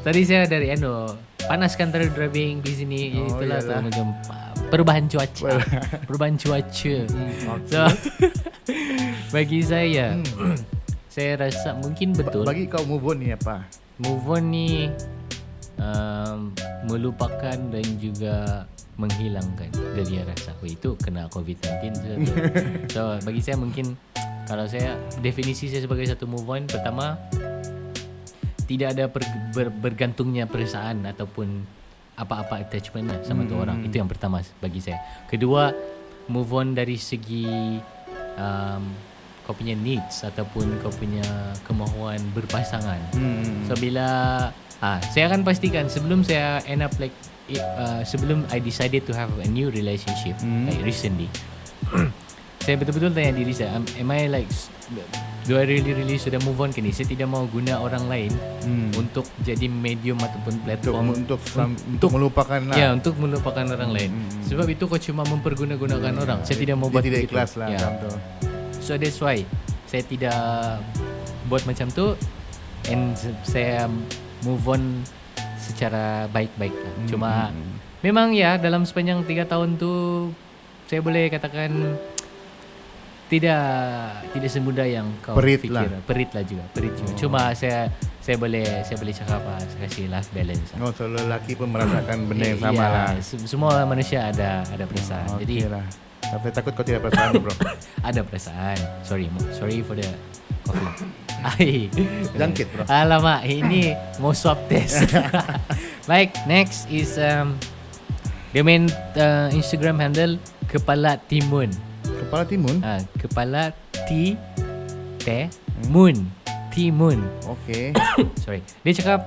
[0.00, 0.92] Tadi saya dari ano
[1.40, 3.80] panas kan tadi driving di sini Oh, itulah tu iyalah.
[3.82, 5.50] macam uh, perubahan cuaca.
[6.06, 6.96] perubahan cuaca.
[7.04, 7.80] Hmm, So
[9.34, 10.16] bagi saya
[11.14, 13.64] saya rasa mungkin betul Bagi kau move on ni apa?
[13.96, 14.90] move on ni
[15.78, 16.52] um,
[16.86, 20.54] melupakan dan juga menghilangkan dari rasa.
[20.62, 22.34] Oh, itu kena COVID-19 tu.
[22.94, 23.98] so bagi saya mungkin
[24.46, 27.18] kalau saya definisi saya sebagai satu move on pertama
[28.64, 31.64] tidak ada per, ber, bergantungnya perasaan ataupun
[32.14, 33.82] apa-apa attachment lah sama tu orang.
[33.82, 35.02] Itu yang pertama bagi saya.
[35.26, 35.74] Kedua
[36.30, 37.76] move on dari segi
[38.38, 38.84] um,
[39.44, 41.26] kau punya needs ataupun kau punya
[41.68, 43.00] kemahuan berpasangan.
[43.12, 43.68] Hmm.
[43.68, 44.48] So bila
[44.84, 47.14] ah saya akan pastikan sebelum saya end up like
[47.46, 50.68] it, uh, sebelum I decided to have a new relationship Hmm.
[50.68, 51.32] like recently.
[52.60, 54.48] saya betul-betul tanya diri saya, am, am I like
[55.42, 56.88] do I really really sudah move on ke ni?
[56.88, 58.88] Saya tidak mau guna orang lain Hmm.
[58.94, 62.72] untuk jadi medium ataupun Untuk platform untuk sam- untuk melupakan lah.
[62.74, 64.40] Ya untuk melupakan orang lain Hmm.
[64.46, 67.32] Sebab itu kau cuma memperguna-gunakan orang Saya tidak mau buat tidak begitu.
[67.32, 67.80] ikhlas lah ya.
[68.80, 69.44] So that's why
[69.84, 70.36] saya tidak
[71.44, 72.16] buat macam tu
[72.86, 73.88] and saya
[74.44, 75.02] move on
[75.56, 76.92] secara baik-baik lah.
[76.94, 77.74] Hmm, Cuma hmm, hmm.
[78.00, 79.92] memang ya dalam sepanjang tiga tahun tu
[80.84, 81.72] saya boleh katakan
[83.24, 83.64] tidak
[84.30, 85.72] tidak semudah yang kau Perit fikir.
[85.72, 86.00] lah.
[86.04, 87.08] Perit lah juga, perit juga.
[87.08, 87.18] Oh.
[87.18, 87.88] Cuma saya
[88.20, 90.68] saya boleh saya boleh cakap ah, saya kasih life balance.
[90.76, 93.08] Oh, so lelaki pun merasakan benda yang Eh, sama ya, lah.
[93.18, 95.28] se- Semua manusia ada ada perasaan.
[95.34, 95.86] Okey Jadi lah.
[96.24, 97.52] Tapi takut kau tidak perasaan bro.
[98.08, 98.76] ada perasaan.
[99.00, 100.08] Sorry, sorry for the
[100.62, 101.23] coffee.
[101.42, 101.90] Ai.
[102.38, 102.86] Jangkit, bro.
[102.86, 105.08] Alamak, ini mau swab test.
[106.10, 107.56] Baik, next is um,
[108.54, 108.86] dia main
[109.18, 110.38] uh, Instagram handle
[110.70, 111.72] kepala timun.
[112.04, 112.78] Kepala timun.
[112.84, 113.74] Ha, kepala
[114.06, 114.38] T
[115.18, 115.26] T
[115.90, 116.14] Moon.
[116.70, 117.18] Timun.
[117.48, 117.94] Okey.
[118.44, 118.62] Sorry.
[118.86, 119.26] Dia cakap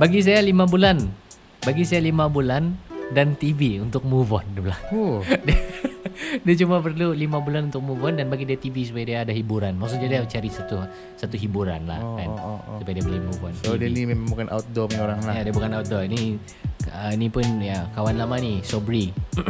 [0.00, 0.96] bagi saya 5 bulan.
[1.64, 2.76] Bagi saya 5 bulan
[3.12, 4.82] dan TV untuk move on dia bilang.
[4.92, 5.20] Oh.
[6.14, 9.18] dia, dia cuma perlu 5 bulan untuk move on dan bagi dia TV supaya dia
[9.22, 9.74] ada hiburan.
[9.74, 10.80] Maksudnya dia cari satu
[11.14, 12.28] satu hiburan lah Oh, kan.
[12.28, 12.76] oh, oh, oh.
[12.78, 13.52] Supaya dia boleh move on.
[13.60, 13.96] So dia TV.
[13.96, 15.34] ni memang bukan outdoor punya orang lah.
[15.34, 16.02] Ya, dia bukan outdoor.
[16.04, 16.22] Ini
[16.88, 19.10] uh, ni pun ya kawan lama ni, Sobri.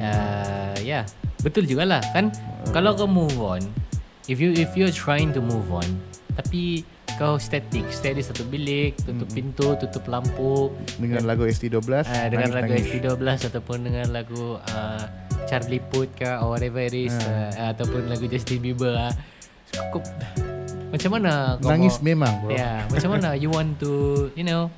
[0.00, 1.04] uh, ya,
[1.40, 2.30] betul jugalah kan.
[2.70, 3.62] Kalau kau move on,
[4.26, 5.86] if you if you're trying to move on,
[6.34, 6.84] tapi
[7.16, 11.82] kau static, stay di satu bilik, tutup pintu, tutup lampu, Dengan lagu ST12.
[11.82, 13.18] uh, dengan lagu nangis-nangis.
[13.18, 15.04] ST12 ataupun dengan lagu uh,
[15.48, 19.12] Charlie Puth ke or whatever it is uh, ataupun lagu Justin Bieber ah.
[19.88, 20.00] Kau,
[20.88, 22.50] macam mana kau Nangis mau- memang bro.
[22.50, 23.92] Yeah, macam mana you want to,
[24.32, 24.72] you know,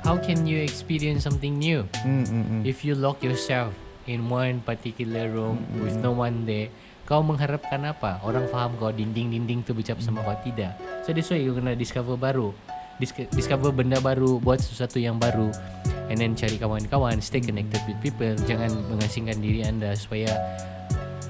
[0.00, 2.60] how can you experience something new Hmm, hmm, hmm.
[2.62, 3.70] if you lock yourself
[4.04, 6.70] in one particular room with no one there?
[7.02, 8.22] Kau mengharapkan apa?
[8.22, 10.78] Orang faham kau dinding-dinding tu bercakap sama kau tidak.
[11.02, 12.54] So that's why you kena discover baru.
[13.00, 15.48] Dis- discover benda baru, buat sesuatu yang baru
[16.12, 18.34] and then cari kawan-kawan, stay connected with people.
[18.44, 20.28] Jangan mengasingkan diri anda supaya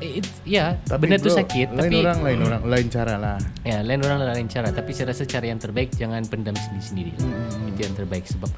[0.01, 3.39] it, ya, Tapi benda tu bro, sakit Lain tapi orang, lain orang, lain cara lah.
[3.63, 4.73] Ya, lain orang lain cara.
[4.73, 7.13] Tapi saya rasa cara yang terbaik jangan pendam sendiri-sendiri.
[7.21, 8.51] Hmm, Itu yang terbaik sebab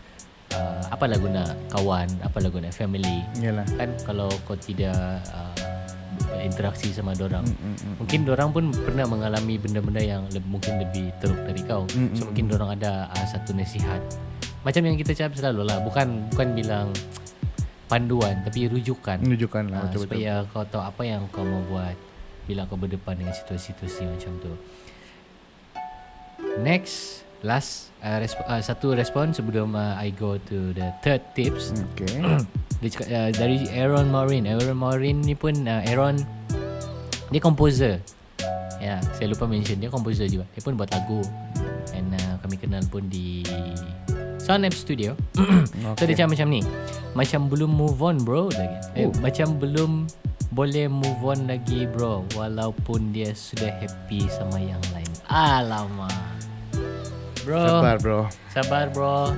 [0.55, 1.43] uh, apalah guna
[1.75, 3.27] kawan, apalah guna family.
[3.43, 3.67] Yalah.
[3.75, 4.95] Kan kalau kau tidak
[5.35, 5.51] uh,
[6.41, 7.95] interaksi sama orang, Hmm, hmm, hmm.
[7.99, 11.85] mungkin orang pun pernah mengalami benda-benda yang le- mungkin lebih teruk dari kau.
[11.91, 14.01] Mm, So mm, mungkin orang ada uh, satu nasihat.
[14.63, 16.89] Macam yang kita cakap selalu lah, bukan bukan bilang
[17.87, 19.21] panduan tapi rujukan.
[19.21, 20.09] Menunjukkan lah Ah, betul-betul.
[20.09, 21.93] supaya kau tahu apa yang kau mau buat
[22.43, 24.53] bila kau berdepan dengan situasi-situasi macam tu.
[26.59, 31.75] Next last uh, resp- uh, satu respon sebelum uh, I go to the third tips.
[31.93, 32.23] Okay.
[32.83, 34.43] Dia cakap uh, dari Aaron Morin.
[34.45, 36.19] Aaron Morin ni pun uh, Aaron
[37.31, 38.03] dia composer.
[38.77, 40.43] Ya, saya lupa mention dia composer juga.
[40.53, 41.23] Dia pun buat lagu.
[41.95, 43.47] And uh, kami kenal pun di
[44.37, 45.15] Sound App Studio.
[45.97, 46.61] So dia cakap macam ni.
[47.15, 48.79] Macam belum move on bro lagi.
[48.99, 49.15] Eh, Oh.
[49.23, 50.11] macam belum
[50.51, 55.07] boleh move on lagi bro walaupun dia sudah happy sama yang lain.
[55.31, 56.11] Alamak.
[57.47, 57.63] Bro.
[57.63, 58.21] Sabar bro.
[58.51, 59.31] Sabar bro.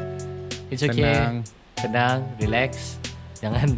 [0.73, 1.05] It's okay.
[1.05, 1.37] Tenang.
[1.77, 2.97] Tenang, relax.
[3.45, 3.69] Jangan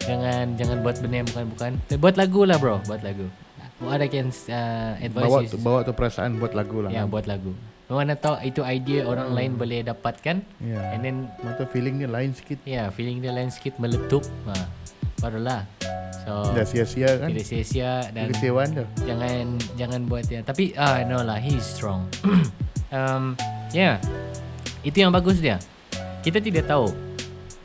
[0.00, 1.72] jangan jangan buat benda yang bukan-bukan.
[1.86, 3.30] Eh, Buat lagu lah bro, buat lagu.
[3.78, 6.90] What I can uh, advise Bawa is tu, bawa tu perasaan buat lagu lah.
[6.90, 7.54] ya buat lagu.
[7.84, 10.80] Mana tahu itu idea orang lain boleh dapatkan Ya.
[10.90, 12.58] and then Mata feeling dia lain sikit.
[12.64, 14.24] ya feeling dia lain sikit meletup.
[14.46, 14.54] Ha,
[15.20, 15.62] barulah.
[16.24, 17.28] So Dah sia-sia kan?
[17.28, 18.84] tidak sia-sia dan Kekecewaan tu.
[19.04, 19.44] jangan
[19.76, 22.08] jangan buat yang tapi ah no lah he is strong
[22.90, 23.36] um
[23.70, 24.00] yeah
[24.80, 25.60] itu yang bagus dia
[26.20, 26.88] kita tidak tahu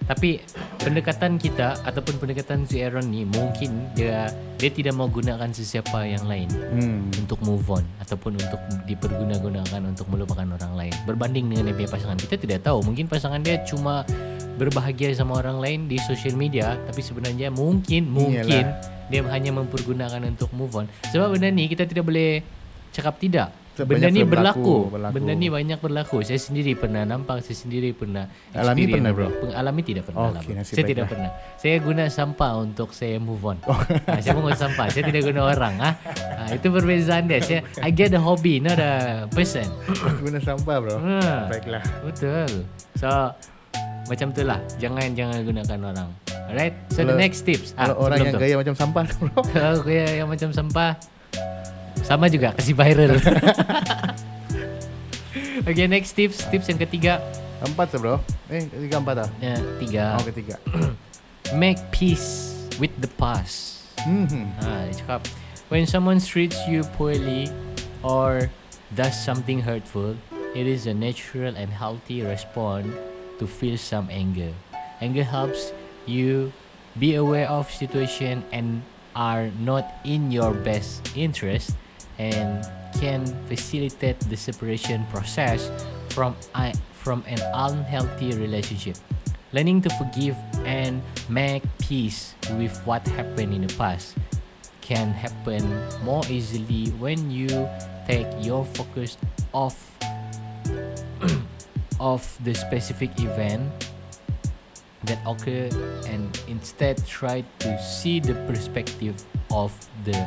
[0.10, 0.42] tapi
[0.82, 4.26] pendekatan kita ataupun pendekatan si Aaron ni mungkin dia
[4.58, 7.14] dia tidak mau gunakan sesiapa yang lain Hmm.
[7.14, 8.58] untuk move on ataupun untuk
[8.90, 10.94] diperguna-gunakan untuk melupakan orang lain.
[11.06, 12.18] Berbanding dengan dia pasangan.
[12.18, 12.82] Kita tidak tahu.
[12.82, 14.02] Mungkin pasangan dia cuma
[14.58, 18.66] berbahagia sama orang lain di social media tapi sebenarnya mungkin mungkin
[19.08, 20.86] dia hanya mempergunakan untuk move on.
[21.14, 22.42] Sebab benda ni kita tidak boleh
[22.90, 24.76] cakap tidak benda ni berlaku, berlaku.
[24.90, 25.14] berlaku.
[25.14, 29.28] benda ni banyak berlaku saya sendiri pernah nampak saya sendiri pernah Alami pernah, bro?
[29.50, 30.58] Alami tidak pernah lah, Okey, bro.
[30.58, 31.12] nasib saya baik tidak lah.
[31.12, 33.76] pernah saya guna sampah untuk saya move on ha,
[34.24, 35.90] saya guna sampah saya tidak guna orang ha?
[36.10, 38.92] ha itu perbezaan dia saya I get the hobby not a
[39.30, 39.68] person
[40.20, 40.96] Guna sampah bro.
[40.98, 41.84] ha, Baiklah.
[42.02, 43.08] betul so
[44.06, 46.10] macam tu lah jangan jangan gunakan orang
[46.48, 48.42] alright so the Kalau- next tips Kalau orang sebelum yang tu.
[48.42, 49.40] gaya macam sampah tu bro.
[49.46, 50.92] kalau gaya yang macam sampah
[52.10, 53.14] sama juga kasih viral
[55.70, 57.22] Okay next tips Tips yang ketiga
[57.62, 58.18] Empat tu bro.
[58.48, 59.30] Eh, tiga empat ah.
[59.44, 60.56] ya, Tiga Oh, ketiga.
[61.62, 64.48] Make peace with the past Hmm.
[64.64, 65.28] ha, Dia cakap
[65.68, 67.52] When someone treats you poorly
[68.00, 68.48] Or
[68.96, 70.16] does something hurtful
[70.56, 72.90] It is a natural and healthy response
[73.38, 74.56] To feel some anger
[75.04, 75.76] Anger helps
[76.08, 76.56] you
[76.96, 78.82] Be aware of situation And
[79.14, 81.76] are not in your best interest
[82.20, 82.68] And
[83.00, 85.72] can facilitate the separation process
[86.10, 88.98] From, I from an unhealthy relationship.
[89.54, 94.14] Learning to forgive and make peace with what happened in the past
[94.82, 95.64] can happen
[96.04, 97.48] more easily when you
[98.06, 99.18] take your focus
[99.54, 99.78] off
[102.00, 103.70] of the specific event
[105.06, 105.74] that occurred
[106.10, 109.72] and instead try to see the perspective of
[110.04, 110.18] the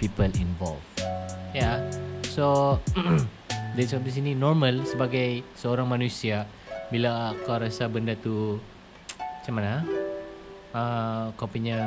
[0.00, 0.88] people involved.
[1.52, 1.84] Yeah.
[2.24, 2.80] So
[3.76, 6.48] dari sampai sini normal sebagai seorang manusia
[6.88, 8.58] bila kau rasa benda tu
[9.20, 9.74] macam mana?
[10.70, 11.78] Uh, kau punya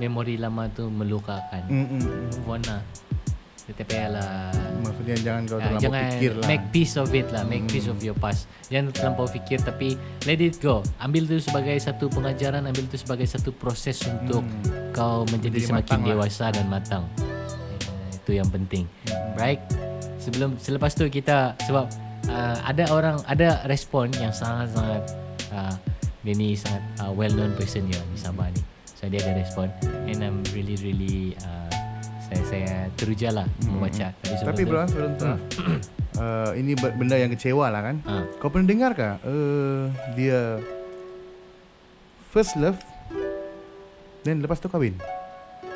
[0.00, 1.62] memori lama tu melukakan.
[1.68, 2.20] Hmm, hmm, hmm.
[2.32, 2.82] Move on lah.
[3.62, 4.50] Kita payahlah
[4.82, 6.46] Maksudnya jangan kau Ah, terlalu jangan fikir lah.
[6.46, 8.50] make peace of it lah make peace of your past.
[8.66, 10.82] Jangan terlampau fikir tapi let it go.
[10.98, 14.42] Ambil tu sebagai satu pengajaran ambil tu sebagai satu proses untuk
[14.90, 16.08] kau menjadi Jadi semakin matang lah.
[16.12, 17.04] dewasa dan matang.
[17.16, 17.78] Eh,
[18.12, 18.84] itu yang penting.
[19.06, 19.34] Hmm.
[19.34, 19.60] right?
[20.18, 21.86] Sebelum selepas tu kita sebab
[22.28, 25.02] uh, ada orang ada respon yang sangat-sangat
[25.50, 25.74] uh,
[26.20, 28.62] dia ni sangat uh, well known person ya di Sabah ni.
[28.92, 29.66] So dia ada respon.
[30.04, 31.71] And I'm really really uh,
[32.32, 35.26] saya saya teruja lah membaca tapi Tapi bro, sebelum tu.
[36.16, 37.96] uh, ini benda yang kecewa lah kan.
[38.04, 38.24] Ah.
[38.38, 39.14] Kau pernah dengar kah?
[39.22, 40.56] Uh, dia
[42.30, 42.78] first love
[44.22, 44.96] dan lepas tu kahwin.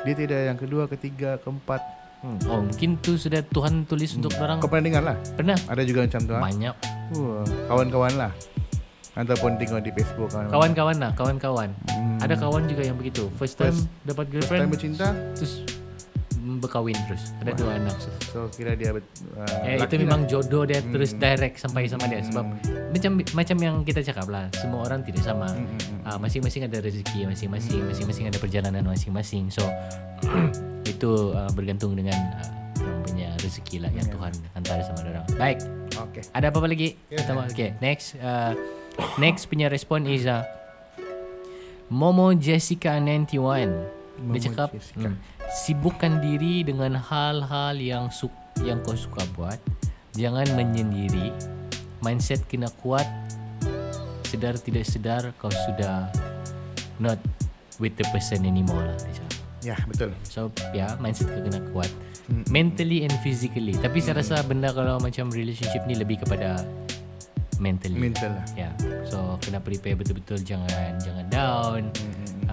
[0.01, 1.81] Dia tidak yang kedua, ketiga, keempat.
[2.17, 2.39] Hmm.
[2.49, 5.15] Oh mungkin tu sudah Tuhan tulis untuk orang Kau pernah dengar lah?
[5.37, 6.33] Pernah Ada juga macam tu.
[6.33, 6.41] Ha?
[6.41, 6.75] Banyak
[7.07, 7.39] Uh,
[7.69, 8.31] kawan-kawan lah.
[9.15, 10.27] Ataupun tengok di Facebook.
[10.27, 12.17] Kawan-kawan lah Kawan-kawan Hmm.
[12.19, 15.07] Ada kawan juga yang begitu First time First- dapat First time girlfriend bercinta.
[15.37, 15.53] Terus
[16.63, 17.97] Berkahwin terus Ada dua anak
[18.31, 18.99] So kira dia uh,
[19.67, 20.29] eh, Itu laki memang lah.
[20.31, 21.19] jodoh dia Terus Hmm.
[21.19, 22.45] direct sampai sama dia Sebab
[22.95, 25.99] Macam macam yang kita cakap lah Semua orang tidak sama Hmm, hmm, hmm.
[26.07, 29.63] Ah, Masing-masing ada rezeki Masing-masing Masing-masing ada perjalanan masing-masing So
[30.91, 32.49] Itu uh, bergantung dengan uh,
[33.03, 35.59] punya rezeki lah Yang Tuhan hantar sama orang Baik
[35.97, 36.21] Okay.
[36.29, 36.93] Ada apa-apa lagi?
[37.09, 37.25] Ya.
[37.25, 37.73] Pertama, okay.
[37.81, 38.53] Next, uh,
[39.17, 40.45] next punya respon is uh,
[41.89, 43.96] Momo Jessica 91.
[44.33, 45.15] Dia cakap, hmm,
[45.65, 48.27] sibukkan diri dengan hal-hal yang su
[48.65, 49.59] yang kau suka buat.
[50.17, 51.29] Jangan menyendiri.
[52.01, 53.05] Mindset kena kuat.
[54.25, 56.09] Sedar tidak sedar kau sudah
[56.97, 57.21] not
[57.77, 58.97] with the person anymore lah.
[58.97, 59.33] Dia cakap.
[59.65, 60.09] Ya, betul.
[60.25, 61.89] So, ya, mindset kau kena kuat.
[62.51, 63.71] mentally and physically.
[63.79, 66.59] Tapi saya rasa benda kalau macam relationship ni lebih kepada
[67.57, 67.97] mentally.
[67.97, 68.47] Mental lah.
[68.53, 68.69] Ya.
[69.07, 71.81] So kena prepare betul-betul jangan jangan down.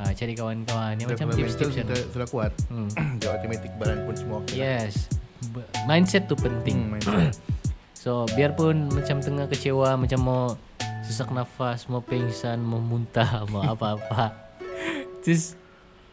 [0.04, 2.88] Ah, cari kawan-kawan yang Dan macam mental tips-tips kita yang sudah kuat, Hmm.
[3.16, 4.54] dia automatic badan pun semua okey.
[4.54, 4.84] lah.
[4.84, 5.08] Yes.
[5.46, 6.76] B- Mindset tu penting.
[6.78, 7.32] Hmm, mental.
[7.94, 10.44] So biarpun macam tengah kecewa Macam mau
[11.00, 14.28] sesak nafas Mau pingsan Mau muntah Mau apa-apa
[15.22, 15.56] Just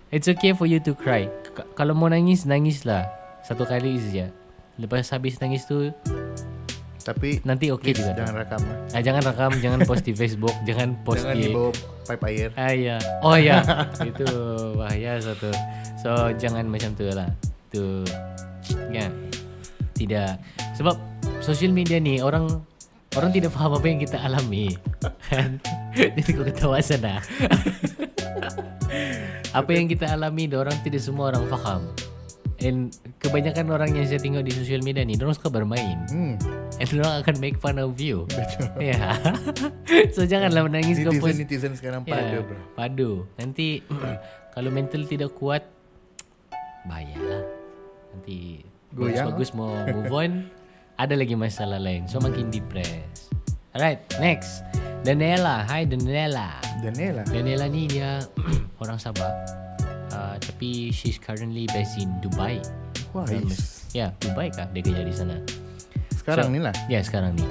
[0.07, 3.11] It's okay for you to cry K- Kalau mau nangis Nangislah
[3.43, 4.31] Satu kali saja
[4.79, 5.91] Lepas habis nangis tu
[7.01, 8.13] Tapi Nanti okay please, juga.
[8.21, 8.77] jangan rakam lah.
[8.93, 11.69] ah, Jangan rakam Jangan post di Facebook Jangan post Jangan di dibawa
[12.05, 12.49] pipe air.
[12.55, 13.61] Ah ya Oh ya
[14.09, 14.27] Itu
[14.77, 15.49] bahaya satu.
[15.97, 17.29] So jangan macam tu lah.
[17.69, 18.05] Tu.
[18.89, 19.09] Ya.
[19.93, 20.37] Tidak.
[20.77, 20.95] Sebab
[21.41, 22.61] Social media ni Orang
[23.11, 24.71] Orang tidak faham apa yang kita alami.
[25.27, 25.59] Kan?
[25.97, 27.19] Jadi kau ketawa sana.
[29.51, 31.81] Apa yang kita alami Orang tidak semua orang faham
[32.61, 35.97] And Kebanyakan orang yang saya tengok di social media ni Orang suka bermain.
[36.09, 36.37] Hmm.
[36.77, 38.29] And orang akan make fun of you.
[38.77, 38.97] Ya.
[38.97, 39.13] Yeah.
[40.15, 42.57] So janganlah menangis kau Netizen post netizen sekarang Ya, pada bro.
[42.77, 43.11] Padu.
[43.37, 43.81] Nanti
[44.55, 45.65] Kalau mental tidak kuat
[46.85, 47.45] Bahaya
[48.13, 48.61] Nanti
[48.93, 50.31] Goyang, Bagus-bagus mau move on
[51.01, 52.05] Ada lagi masalah lain.
[52.05, 53.33] So makin depressed.
[53.73, 54.61] Alright next.
[55.01, 55.65] Daniela.
[55.65, 56.61] Hai Daniela.
[56.77, 57.25] Daniela.
[57.25, 58.21] Daniela ni dia
[58.81, 59.61] Orang Sabah
[60.11, 62.59] uh, Tapi she's currently based in Dubai
[63.11, 63.27] Wah.
[63.91, 65.35] Ya Dubai kah Dia kerja di sana
[66.13, 66.75] Sekarang So- ni lah.
[66.85, 67.47] Ya sekarang ni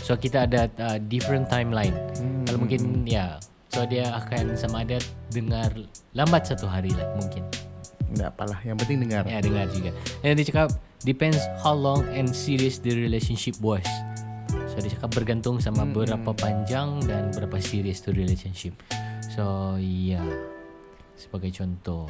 [0.00, 2.44] So kita ada uh, different timeline Hmm.
[2.44, 5.72] Kalau mungkin ya So dia akan sama ada dengar
[6.12, 7.42] Lambat satu hari lah mungkin
[8.14, 8.62] Tak apalah.
[8.62, 9.22] Yang penting dengar.
[9.26, 9.90] Ya dengar juga
[10.20, 10.68] Dan dia cakap
[11.02, 13.84] Depends how long and serious the relationship was
[14.70, 15.92] So dia cakap bergantung sama Hmm.
[15.92, 18.72] berapa panjang Dan berapa serious tu relationship
[19.28, 20.22] So ya
[21.14, 22.06] Sebagai contoh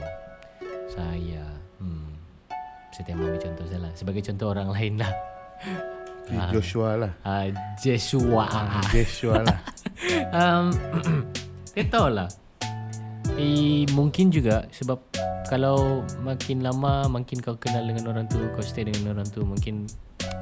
[0.89, 1.45] Saya
[1.81, 2.09] hmm,
[2.93, 5.13] Saya mau ambil contoh saya lah Sebagai contoh orang lain lah.
[6.49, 7.13] Joshua lah.
[7.21, 8.49] uh, Joshua.
[8.89, 9.59] Joshua lah.
[10.39, 10.73] um,
[11.77, 12.29] Dia tahu lah.
[13.37, 14.99] Eh, Mungkin juga Sebab
[15.51, 19.85] Kalau makin lama Makin kau kenal dengan orang tu Kau stay dengan orang tu Mungkin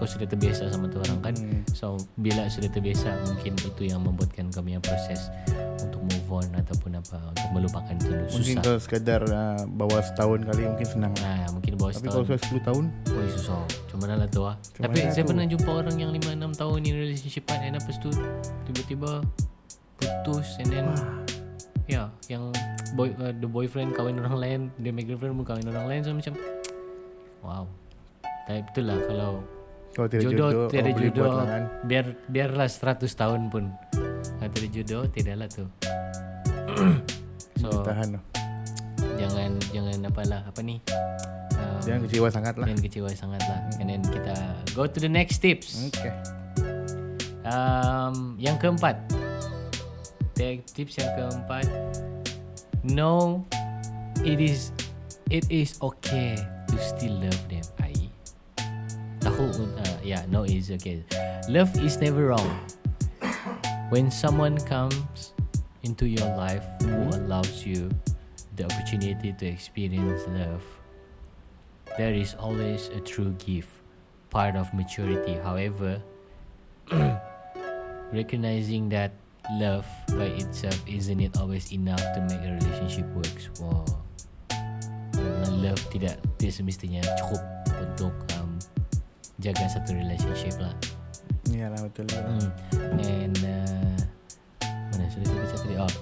[0.00, 1.34] Kau sudah terbiasa sama tu orang kan.
[1.34, 1.62] Hmm.
[1.72, 5.32] So Bila sudah terbiasa Mungkin itu yang membuatkan kau punya proses
[5.80, 10.44] Untuk move on Ataupun apa Untuk melupakan tu Mungkin Susah kalau sekadar uh, bawa setahun
[10.46, 11.12] kali mungkin senang.
[11.18, 13.60] Nah, mungkin bawah Tapi kalau setahun sudah 10 tahun, Oh susah.
[14.02, 14.56] Mana lah tu ah.
[14.74, 15.30] Tapi saya tu?
[15.30, 18.10] pernah jumpa orang yang 5-6 tahun in relationship And lepas tu
[18.68, 19.10] Tiba-tiba
[19.96, 20.86] Putus And then
[21.86, 22.52] Ya Yang
[22.98, 26.00] boy, uh, The boyfriend kahwin orang lain punya girlfriend pun kahwin orang lain.
[26.02, 26.34] So macam
[27.46, 27.64] Wow.
[28.46, 29.32] Tapi betul lah Kalau
[29.92, 31.62] kalau tidak jodoh, jodoh, tiada oh, kan.
[31.84, 33.64] Biar Biarlah 100 tahun pun.
[34.40, 35.64] Kalau tiada jodoh Tidaklah tu
[37.60, 38.16] So Tahan.
[39.20, 40.80] Jangan Jangan apalah Apa ni?
[40.88, 42.66] Uh, Jangan kecewa sangat lah.
[42.72, 43.60] Jangan kecewa sangat lah.
[43.84, 44.34] And then kita
[44.72, 45.92] Go to the next tips.
[45.92, 46.14] Okay.
[47.44, 48.96] um, Yang keempat.
[50.72, 51.68] Tips yang keempat.
[52.82, 53.44] No
[54.24, 54.72] It is
[55.28, 56.40] It is okay
[56.72, 57.62] To still love them
[59.22, 59.46] Tahu
[59.78, 61.06] uh, Yeah no is okay.
[61.48, 62.50] Love is never wrong.
[63.90, 65.32] When someone comes
[65.82, 67.90] Into your life Who allows you
[68.56, 70.64] The opportunity to experience love
[71.98, 73.68] There is always a true gift
[74.32, 75.36] Part of maturity.
[75.36, 76.00] However
[78.12, 79.12] recognizing that
[79.60, 83.50] love by itself isn't it always enough to make a relationship works?
[83.60, 83.84] Wow.
[85.52, 87.42] Love tidak tidak semestinya cukup
[87.78, 88.41] untuk um,
[89.42, 90.72] jaga satu relationship lah.
[91.50, 92.22] Iyalah betul lah.
[92.30, 92.50] hmm.
[93.02, 93.98] and uh,
[94.94, 95.76] mana sudah saya baca tadi?
[95.76, 95.94] Oh.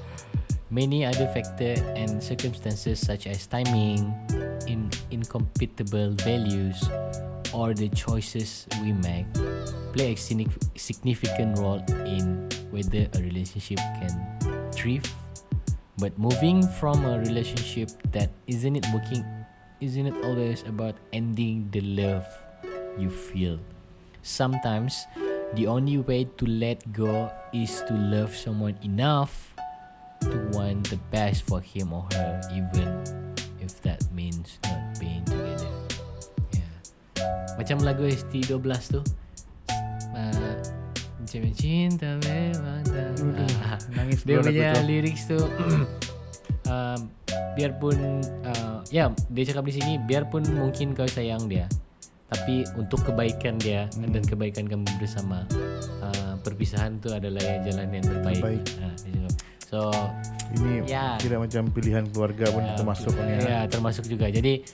[0.70, 4.14] Many other factor and circumstances such as timing
[4.70, 6.78] in incompatible values
[7.50, 9.26] or the choices we make
[9.90, 10.46] play a signi-
[10.78, 14.14] significant role in whether a relationship can
[14.70, 15.02] thrive.
[15.98, 19.26] But moving from a relationship that isn't it working
[19.80, 22.28] isn't it always about ending the love
[23.00, 23.56] you feel.
[24.20, 25.08] Sometimes
[25.56, 29.56] the only way to let go is to love someone enough
[30.20, 33.00] to want the best for him or her even
[33.58, 35.72] if that means not being together.
[36.52, 36.72] Yeah.
[37.56, 39.00] macam lagu ST12 tu.
[40.12, 40.60] Uh,
[41.20, 43.14] macam cinta memang tak
[43.62, 45.38] Ah, Nangis dia punya lyrics tu
[46.66, 47.00] um,
[47.56, 47.94] biarpun
[48.42, 51.70] uh, ya dia cakap di sini biarpun mungkin kau sayang dia
[52.30, 54.14] tapi untuk kebaikan dia hmm.
[54.14, 55.42] dan kebaikan kamu bersama
[55.98, 58.38] uh, perpisahan tu adalah jalan yang terbaik.
[58.38, 58.62] Terbaik.
[58.64, 59.10] Cakap.
[59.70, 59.94] So
[60.50, 61.14] Ini Ya.
[61.22, 63.34] kira macam pilihan keluarga pun Ya, termasuk ni.
[63.38, 64.26] Ya, termasuk juga.
[64.26, 64.66] Jadi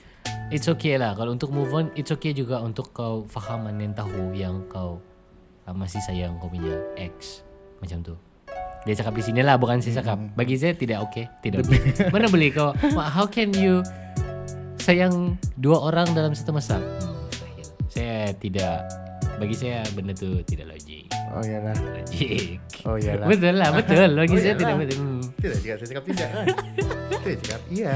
[0.49, 4.33] it's okay lah kalau untuk move on, it's okay juga untuk kau faham dan tahu
[4.33, 4.97] yang kau
[5.69, 7.45] uh, masih sayang kau punya ex
[7.77, 8.17] macam tu.
[8.89, 10.17] Dia cakap di sini lah bukan saya cakap.
[10.33, 11.61] Bagi saya tidak okay, tidak.
[11.69, 12.09] Okay.
[12.09, 13.85] Mana boleh kau how can you
[14.81, 16.81] sayang dua orang dalam satu masa?
[17.97, 17.99] Hmm.
[17.99, 18.77] Saya tidak
[19.37, 21.09] bagi saya benda tu tidak logik.
[21.29, 21.73] Oh iyalah.
[21.73, 22.57] Logik.
[22.85, 23.25] Oh iyalah.
[23.31, 24.09] Betul lah, betul.
[24.15, 24.97] Bagi Oh, saya tidak betul.
[24.97, 25.21] Hmm.
[25.35, 26.45] Tidak cakap saya cakap tidak kan.
[27.23, 27.93] saya cakap iya.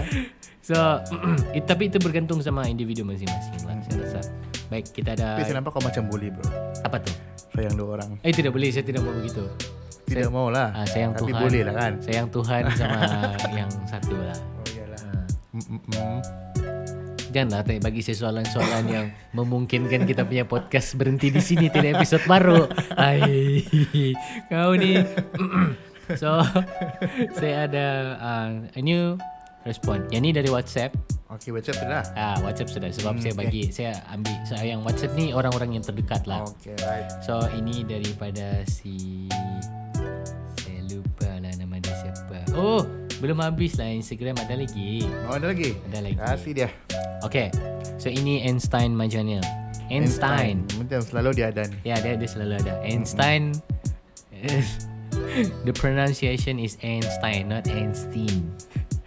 [0.61, 0.77] So,
[1.57, 4.21] it, tapi itu bergantung sama individu masing-masing lah saya rasa.
[4.67, 6.45] Baik, kita ada Tapi saya nampak kau macam bully bro.
[6.81, 7.11] apa tu?
[7.51, 8.09] Sayang dua orang.
[8.21, 9.43] Eh tidak boleh, saya tidak mau begitu.
[10.05, 10.71] Tidak Saya- mau lah.
[10.71, 11.41] Ah, sayang Tapi Tuhan.
[11.41, 11.91] boleh lah kan.
[11.99, 12.99] Sayang Tuhan sama
[13.59, 14.37] yang satu lah.
[14.37, 15.01] Oh iyalah.
[15.01, 15.25] Ah.
[15.51, 16.17] Mm, mm,
[17.31, 17.33] mm.
[17.33, 22.19] Janganlah tak bagi saya soalan-soalan yang memungkinkan kita punya podcast berhenti di sini tidak episod
[22.27, 22.67] baru.
[22.99, 23.63] Hai,
[24.51, 24.99] kau ni.
[26.19, 26.43] so,
[27.39, 27.85] saya ada
[28.19, 29.15] uh, a new
[29.63, 30.05] respon.
[30.11, 30.91] Yang ni dari WhatsApp.
[31.31, 32.03] Okey WhatsApp sudah.
[32.19, 35.83] Ah, WhatsApp sudah sebab Hmm, saya bagi saya ambil saya yang WhatsApp ni orang-orang yang
[35.85, 36.43] terdekat lah.
[36.43, 37.07] Okey right.
[37.23, 39.27] So ini daripada si
[40.59, 42.37] saya lupa lah nama dia siapa.
[42.57, 42.83] Oh,
[43.21, 45.05] belum habis lah Instagram ada lagi.
[45.29, 45.77] Oh ada lagi.
[45.93, 46.17] Ada lagi.
[46.17, 46.69] Kasih dia.
[47.21, 47.53] Okay,
[48.01, 49.45] so ini Einstein Majanil.
[49.93, 50.65] Einstein.
[50.81, 51.77] Macam selalu dia ada ni.
[51.85, 52.81] Ya, dia dia selalu ada.
[52.81, 53.53] Einstein.
[55.67, 58.49] the pronunciation is Einstein, not Einstein.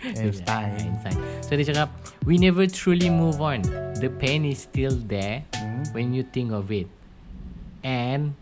[0.05, 0.71] Einstein.
[0.85, 1.17] Einstein.
[1.43, 1.91] So dia cakap,
[2.23, 3.67] we never truly move on.
[3.99, 5.83] The pain is still there Hmm.
[5.91, 6.87] when you think of it.
[7.83, 8.39] And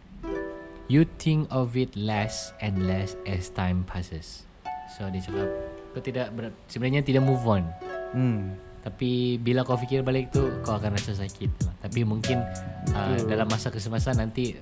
[0.87, 4.45] you think of it less and less as time passes.
[4.93, 5.49] So dia cakap,
[5.90, 7.64] kau tidak ber- sebenarnya tidak move on.
[8.12, 8.55] Hmm.
[8.78, 11.74] Tapi bila kau fikir balik tu Kau akan rasa sakit lah.
[11.80, 12.43] Tapi mungkin
[12.90, 14.59] uh, Dalam masa kesemasa nanti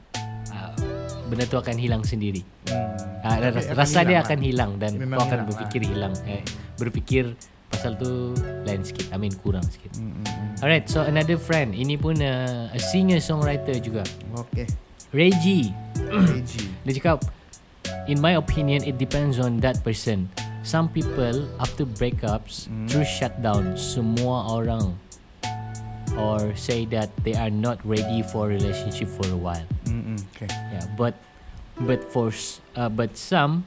[0.52, 0.76] uh,
[1.24, 3.00] Benda tu akan hilang sendiri Hmm.
[3.24, 4.44] uh, Rasa, akan rasa dia hilang akan lah.
[4.44, 6.42] hilang Dan Memang kau akan hilang berfikir hilang eh,
[6.76, 7.24] Berfikir
[7.66, 10.48] Pasal tu Lain sikit I mean kurang sikit Hmm, hmm, hmm.
[10.60, 14.04] Alright so another friend Ini pun uh, A singer-songwriter juga
[14.36, 14.68] Okey.
[15.10, 15.72] Reggie
[16.06, 16.52] AG.
[16.84, 17.24] Dia cakap
[18.08, 20.28] In my opinion It depends on that person
[20.62, 22.86] Some people After breakups Hmm.
[22.86, 24.98] Terus shut down Semua orang
[26.18, 30.18] Or say that They are not ready For relationship for a while hmm.
[30.36, 30.50] Okey.
[30.50, 31.14] Yeah But
[31.80, 32.34] But for
[32.76, 33.64] uh, But some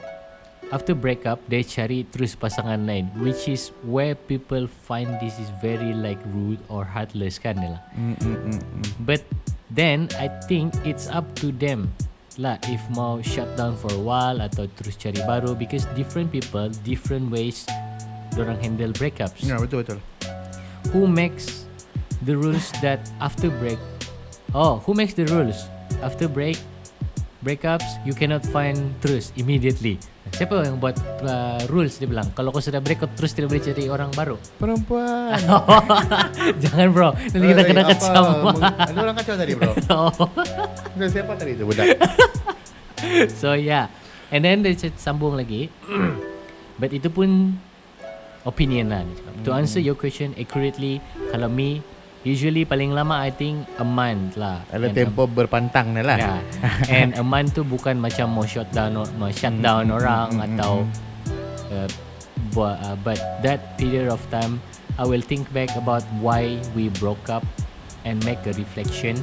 [0.74, 5.94] After breakup They cari terus pasangan lain Which is Where people find This is very
[5.94, 7.82] like Rude or heartless kan lah.
[9.02, 9.22] But
[9.74, 11.94] then I think it's up to them
[12.42, 16.70] lah if mau shut down for a while atau terus cari baru because different people
[16.82, 17.66] different ways
[18.38, 19.46] orang handle breakups.
[19.46, 20.00] Ya betul betul.
[20.92, 21.70] Who makes
[22.26, 23.78] the rules that after break
[24.54, 25.66] Oh, who makes the rules
[26.06, 26.62] after break
[27.42, 29.98] breakups you cannot find terus immediately.
[30.34, 33.66] Siapa yang buat uh, rules dia bilang kalau kau sudah break up terus tidak boleh
[33.66, 34.38] cari orang baru.
[34.62, 35.42] Perempuan.
[36.64, 38.26] Jangan bro, nanti kita kena kacau.
[38.62, 39.72] Ada orang kacau tadi bro.
[40.94, 41.98] Bukan siapa tadi tu budak?
[43.36, 43.92] So yeah
[44.32, 45.68] And then dia sambung lagi
[46.80, 47.60] But itu pun
[48.44, 49.34] Opinion lah dia cakap.
[49.44, 51.84] To answer your question accurately Kalau me
[52.24, 56.18] Usually paling lama I think A month lah Ada And tempo berpantang ni a, lah.
[56.18, 56.40] yeah.
[57.04, 60.88] And a month tu bukan macam Mau shut down or- Mau shut down orang Atau
[61.68, 61.88] uh,
[62.56, 64.64] bu- uh, But that period of time
[64.96, 67.44] I will think back about why we broke up
[68.08, 69.20] And make a reflection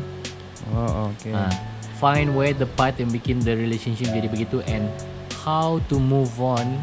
[0.71, 1.31] Oh okey.
[1.31, 1.51] Ah,
[1.97, 4.87] find where the part yang bikin the relationship jadi begitu and
[5.41, 6.79] how to move on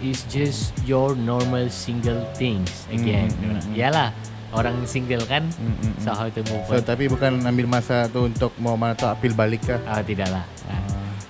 [0.00, 3.28] is just your normal single things again.
[3.34, 3.72] Mm, mm, mm.
[3.74, 4.08] Yalah,
[4.50, 5.44] orang single kan.
[5.50, 6.82] Mm, mm, So how to move So on?
[6.82, 9.80] tapi bukan ambil masa tu untuk mau mana tu apil balik kah?
[9.84, 10.44] Ah tidaklah.
[10.66, 10.80] Ah.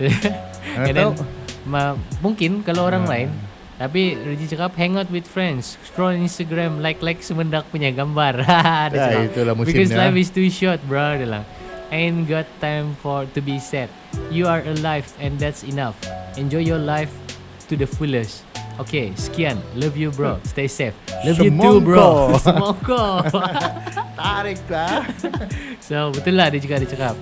[0.70, 1.08] Mana And then,
[1.62, 3.12] ma- mungkin kalau orang Ah.
[3.12, 3.28] lain
[3.76, 8.44] tapi Reggie cakap hang out with friends Scroll Instagram Like-like semendak punya gambar
[8.92, 11.44] Dia Ya, cakap, itulah musim Because life is too short bro Dia bilang
[11.90, 13.90] Ain't got time for to be sad
[14.30, 15.98] You are alive And that's enough.
[16.38, 17.10] Enjoy your life
[17.66, 18.46] To the fullest.
[18.80, 19.60] Okay sekian.
[19.76, 20.40] Love you bro.
[20.46, 20.96] Stay safe.
[21.26, 22.32] Love you too bro.
[22.46, 23.28] Semongko
[24.18, 25.04] Tarik lah.
[25.90, 27.14] So betul lah dia juga dia cakap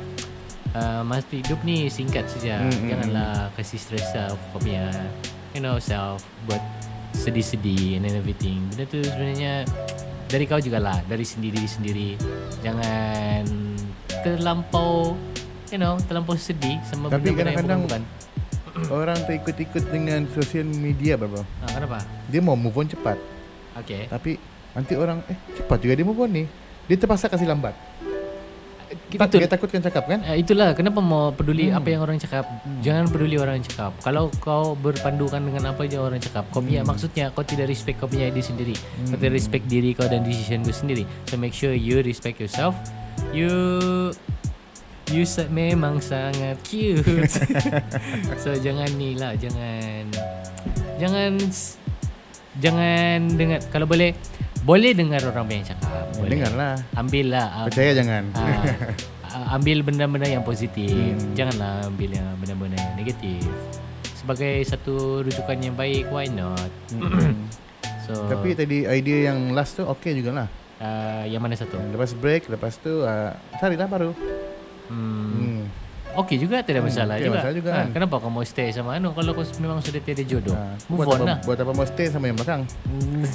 [0.77, 2.63] uh, Masa hidup ni singkat saja.
[2.63, 4.93] Mm, mm, Janganlah kasih stress self Kau punya
[5.57, 6.61] You know self Buat
[7.17, 8.69] sedih-sedih And everything.
[8.71, 9.65] Benda tu sebenarnya
[10.29, 11.01] Dari kau jugalah.
[11.09, 12.21] Dari sendiri-sendiri.
[12.61, 13.68] Jangan
[14.37, 15.17] Terlampau
[15.73, 18.03] You know Terlampau sedih Sama Tapi benda-benda yang kadang-kadang bukan-bukan
[19.01, 21.43] Orang terikut-ikut dengan sosial media bro.
[21.43, 21.99] ah, Kenapa?
[22.31, 23.19] Dia mau move on cepat.
[23.75, 24.39] Okay Tapi
[24.77, 26.45] nanti orang eh cepat juga dia move on ni.
[26.87, 27.75] Dia terpaksa kasih lambat.
[29.13, 30.21] kita Tak, tu dia takutkan cakap kan?
[30.25, 31.77] Uh, itulah kenapa mau peduli hmm.
[31.77, 32.45] apa yang orang cakap.
[32.49, 32.81] Hmm.
[32.81, 33.93] Jangan peduli orang cakap.
[34.01, 36.97] Kalau kau berpandukan dengan apa yang orang cakap, kau punya Hmm.
[36.97, 38.75] maksudnya kau tidak respect kau punya diri sendiri.
[38.77, 39.13] Hmm.
[39.13, 41.05] Kau tidak respect diri kau dan decision kau sendiri.
[41.29, 42.77] So make sure you respect yourself.
[43.31, 43.53] You
[45.09, 47.05] you sa- memang sangat cute.
[48.43, 50.05] so jangan ni lah, jangan
[50.99, 51.33] jangan
[52.59, 54.13] jangan dengar kalau boleh
[54.67, 56.05] boleh dengar orang yang cakap.
[56.19, 56.31] Boleh.
[56.35, 56.75] Dengar lah.
[56.93, 57.47] Ambil lah.
[57.55, 58.25] ah, Percaya jangan.
[58.35, 60.91] Ah, ambil benda-benda yang positif.
[60.93, 61.33] Hmm.
[61.33, 63.47] Janganlah ambil yang benda-benda yang negatif.
[64.19, 66.69] Sebagai satu rujukan yang baik, why not?
[66.93, 67.47] Hmm.
[68.09, 70.49] So, Tapi tadi idea yang last tu okey jugalah.
[70.79, 71.77] Uh, yang mana satu?
[71.89, 74.11] Lepas break, lepas tu uh, carilah baru.
[74.87, 75.31] Hmm.
[75.31, 75.63] Hmm.
[76.17, 77.37] Okey juga tidak Hmm, masalah juga.
[77.37, 77.89] masalah juga Ha, kan.
[77.93, 80.51] kenapa kau mau stay sama anu kalau kau memang sudah tiada jodoh?
[80.51, 81.39] Ah, Move buat on apa, lah.
[81.45, 82.63] Buat apa mau stay sama yang belakang?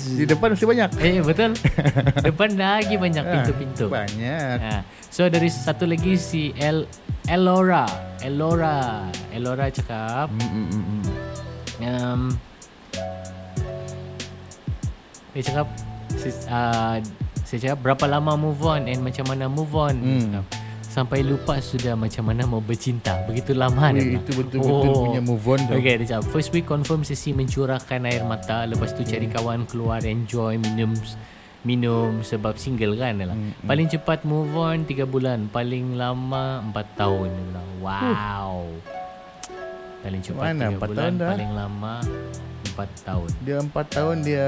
[0.10, 0.90] Di depan mesti banyak.
[0.98, 1.52] Eh betul.
[2.28, 3.86] Depan lagi banyak Ah, pintu-pintu.
[3.88, 4.58] Banyak.
[4.60, 4.78] Ha.
[5.08, 6.84] So dari satu lagi si El
[7.24, 7.86] Elora,
[8.20, 11.04] Elora, Elora cakap Hmm, hmm, hmm, hmm.
[11.80, 12.22] um,
[15.32, 15.68] dia cakap
[16.48, 16.98] uh,
[17.54, 20.42] saya cakap berapa lama move on and macam mana move on Hmm.
[20.84, 24.18] Sampai lupa sudah macam mana mau bercinta begitu lama dia bilang.
[24.20, 25.74] itu betul-betul punya move on tu.
[25.76, 29.34] Okay, dia cakap first week confirm sesi mencurahkan air mata lepas tu cari Hmm.
[29.34, 30.94] kawan keluar enjoy minum
[31.64, 33.38] minum sebab single kan bilang.
[33.40, 33.66] Hmm, hmm.
[33.66, 37.32] Paling cepat move on 3 bulan, paling lama 4 tahun.
[37.80, 38.70] Wow.
[40.00, 41.32] Paling cepat Mana 3 empat bulan, tahun dah?
[41.32, 41.94] paling lama
[42.70, 43.30] 4 tahun.
[43.40, 44.48] Dia empat tahun dia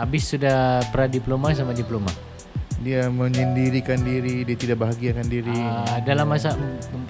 [0.00, 2.08] Habis sudah pra diploma sama diploma.
[2.80, 5.52] dia menyendirikan diri, dia tidak bahagiakan diri.
[5.52, 6.56] Uh, dalam masa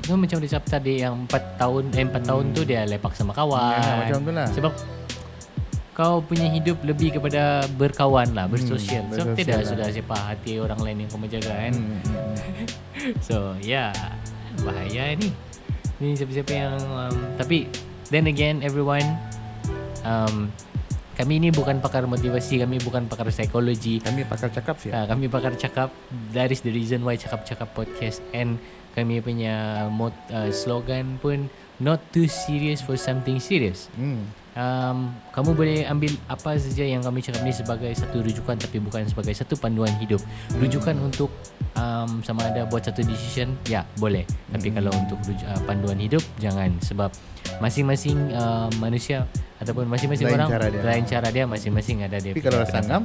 [0.03, 3.31] tu macam dia cakap tadi yang 4 tahun eh 4 tahun tu dia lepak sama
[3.31, 3.79] kawan.
[3.79, 4.49] Ya, macam tu lah.
[4.51, 4.73] Sebab
[5.95, 9.07] kau punya hidup lebih kepada berkawan lah, bersosial.
[9.07, 9.69] Hmm, so tidak lah.
[9.71, 11.75] sudah siapa hati orang lain yang kau menjaga kan.
[11.79, 12.67] Hmm, hmm, hmm.
[13.31, 13.95] So yeah,
[14.67, 15.31] bahaya ni.
[16.03, 17.71] Ni siapa-siapa yang um, tapi
[18.11, 19.05] then again everyone
[20.03, 20.51] um,
[21.21, 24.01] kami ni bukan pakar motivasi, kami bukan pakar psikologi.
[24.01, 24.89] Kami pakar cakap sih.
[24.89, 25.93] Uh, kami pakar cakap
[26.33, 28.57] That is the reason why Cakap-cakap podcast And
[28.97, 34.25] kami punya mot, uh, slogan pun Not too serious for something serious Hmm.
[34.57, 39.05] um, Kamu boleh ambil apa saja yang kami cakap ni Sebagai satu rujukan Tapi bukan
[39.05, 40.25] sebagai satu panduan hidup
[40.57, 41.29] Rujukan untuk
[41.77, 46.81] um, Sama ada buat satu decision Ya boleh Tapi kalau untuk uh, panduan hidup Jangan
[46.81, 47.13] Sebab
[47.61, 49.29] Masing-masing uh, manusia
[49.61, 50.81] Ataupun masing-masing Lain orang cara dia.
[50.83, 53.03] Lain cara dia Masing-masing ada dia Tapi kalau rasa ngam,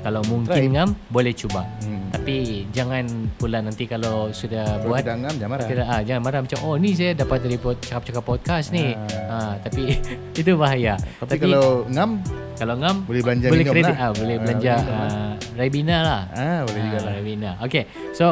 [0.00, 0.70] Kalau mungkin Try.
[0.70, 1.94] ngam Boleh cuba hmm.
[2.16, 3.04] tapi jangan
[3.36, 5.66] pula nanti kalau sudah kalau buat tidak ngam jangan marah.
[5.68, 8.94] tidak, ah, jangan marah macam oh ni saya dapat dari pod, cakap-cakap podcast ni.
[9.28, 9.54] Ah.
[9.60, 9.94] tapi
[10.40, 10.96] itu bahaya.
[11.20, 12.10] Tapi, kalau ngam,
[12.56, 13.96] kalau ngam boleh belanja boleh kredit lah.
[14.00, 16.22] ah boleh Ah, belanja boleh minum ah, Ribena lah.
[16.32, 17.12] ah boleh juga Ah, lah.
[17.20, 17.50] Ribena.
[17.62, 17.82] Okay.
[18.10, 18.26] So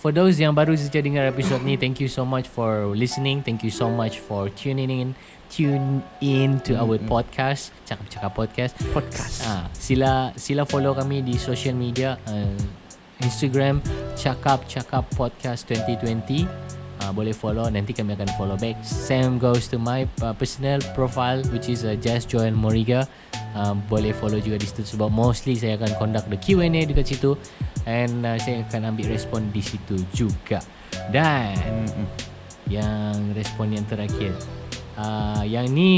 [0.00, 3.44] for those yang baru saja dengar episod ni, thank you so much for listening.
[3.44, 5.12] Thank you so much for tuning in
[5.50, 9.42] tune in to our podcast cakap-cakap podcast Podcast.
[9.42, 12.54] Ah, sila sila follow kami di social media uh,
[13.18, 13.82] Instagram
[14.14, 16.69] cakap cakap podcast 2020
[17.00, 17.66] uh, boleh follow.
[17.68, 18.76] Nanti kami akan follow back.
[18.84, 23.08] Same goes to my uh, personal profile which is uh, Jazz Joel Moriga.
[23.50, 27.34] Uh, boleh follow juga di situ sebab mostly saya akan conduct the Q&A dekat situ.
[27.88, 30.60] And uh, saya akan ambil respon di situ juga.
[31.10, 31.88] Dan
[32.70, 34.30] yang respon yang terakhir.
[35.00, 35.92] Uh, Yang ni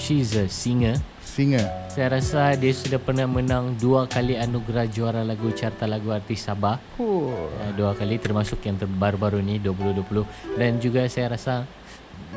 [0.00, 0.98] She's a singer
[1.34, 1.66] Singer.
[1.90, 6.78] Saya rasa dia sudah pernah menang Dua kali anugerah juara lagu Carta Lagu Artis Sabah
[6.94, 7.50] Oh.
[7.50, 11.66] uh, Dua kali termasuk yang terbaru-baru ni 2020 Dan juga saya rasa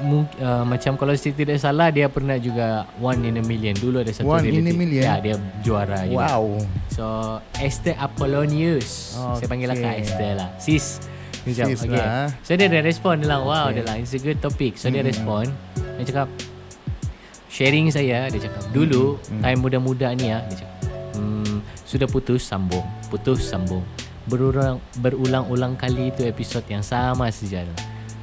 [0.01, 4.09] uh, Macam kalau saya tidak salah Dia pernah juga One in a million Dulu ada
[4.09, 5.05] satu One in a million?
[5.05, 6.33] Ya dia juara juga.
[6.33, 6.45] Wow.
[6.89, 7.05] So
[7.61, 9.45] Esther Apollonius okay.
[9.45, 9.93] Saya panggil lah Kak.
[10.01, 11.01] Esther lah Sis
[11.45, 12.01] Sekejap, okay.
[12.01, 12.33] lah.
[12.41, 13.77] So dia ada respon Dia bilang wow Okay.
[13.77, 15.45] Dia bilang it's a good topic So dia respon
[16.01, 16.56] Dia cakap
[17.57, 19.41] Sharing saya Dia cakap Dulu Mm-mm.
[19.41, 20.77] Time muda-muda ni ah Dia cakap
[21.17, 23.81] hmm, Sudah putus sambung Putus sambung.
[24.29, 27.65] Berulang Berulang-ulang kali itu episod yang sama saja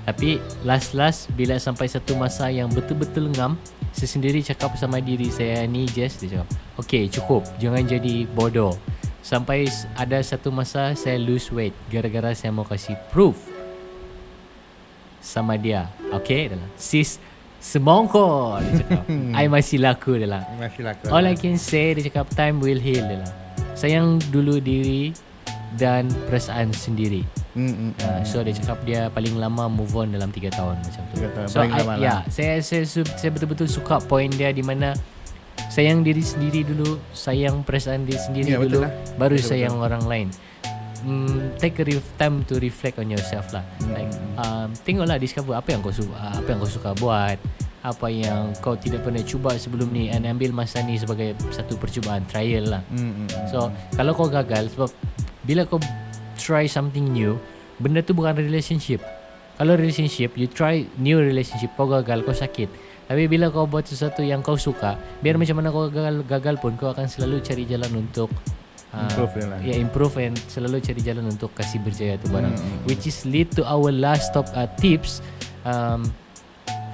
[0.06, 3.58] Tapi Last-last Bila sampai satu masa Yang betul-betul ngam
[3.90, 6.48] Saya sendiri cakap sama diri saya ni Jess Dia cakap
[6.86, 8.78] Okay cukup Jangan jadi bodoh.
[9.18, 9.66] Sampai
[9.98, 13.34] ada satu masa Saya lose weight Gara-gara saya mau kasih proof
[15.24, 15.90] Sama dia.
[16.12, 17.16] Okay dia bilang, Sis
[17.64, 19.02] Semongko Dia cakap
[19.40, 20.92] I masih laku dia bilang Masih lah.
[21.08, 23.32] All I can say Dia cakap time will heal dia bilang
[23.72, 25.16] Sayang dulu diri
[25.72, 28.22] Dan perasaan sendiri Hmm, hmm, Uh, hmm.
[28.26, 31.22] so dia cakap dia paling lama move on dalam 3 tahun macam tu.
[31.22, 32.20] Tahun, So paling I, lama ya, lah.
[32.26, 34.90] saya saya su- saya betul-betul suka point dia di mana
[35.70, 38.92] sayang diri sendiri dulu, sayang perasaan diri sendiri Ya, betul dulu, lah.
[39.14, 40.28] baru Betul, sayang orang lain.
[41.04, 43.60] Hmm, take a ref- time to reflect on yourself lah.
[43.92, 44.08] Like
[44.40, 47.36] um, tengoklah discover apa yang kau suka, apa yang kau suka buat,
[47.84, 52.24] apa yang kau tidak pernah cuba sebelum ni and ambil masa ni sebagai satu percubaan
[52.24, 52.82] trial lah.
[52.88, 53.46] Hmm, hmm, hmm.
[53.52, 54.88] So kalau kau gagal sebab
[55.44, 55.76] bila kau
[56.40, 57.36] try something new,
[57.76, 59.04] benda tu bukan relationship.
[59.54, 62.66] Kalau relationship, you try new relationship, kau gagal, kau sakit.
[63.06, 66.74] Tapi bila kau buat sesuatu yang kau suka, biar macam mana kau gagal, gagal pun
[66.74, 68.32] kau akan selalu cari jalan untuk
[68.94, 69.58] Improve dia lah.
[69.60, 72.54] Ya, improve and selalu cari jalan untuk kasih berjaya tu barang.
[72.54, 72.78] Hmm.
[72.86, 75.18] Which is lead to our last top uh, tips.
[75.66, 76.14] Um,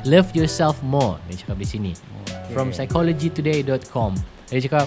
[0.09, 1.21] love yourself more.
[1.29, 1.93] Dia cakap di sini.
[2.25, 2.57] Okay.
[2.57, 4.17] From psychologytoday.com.
[4.49, 4.87] Dia cakap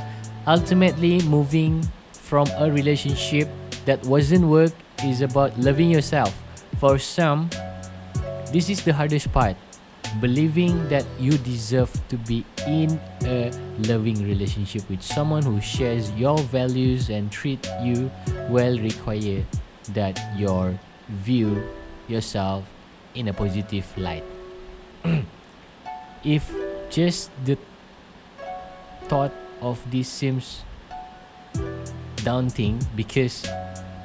[0.50, 1.80] ultimately moving
[2.12, 3.48] from a relationship
[3.86, 4.74] that wasn't work
[5.06, 6.34] is about loving yourself.
[6.80, 7.52] For some,
[8.52, 9.56] this is the hardest part.
[10.22, 13.52] Believing that you deserve to be in a
[13.88, 18.12] loving relationship with someone who shares your values and treat you
[18.50, 19.44] well require
[19.94, 20.78] that your
[21.10, 21.64] view
[22.08, 22.64] yourself
[23.16, 24.24] in a positive light.
[26.24, 26.46] if
[26.90, 27.58] just the
[29.10, 30.62] thought of this seems
[32.24, 33.46] daunting because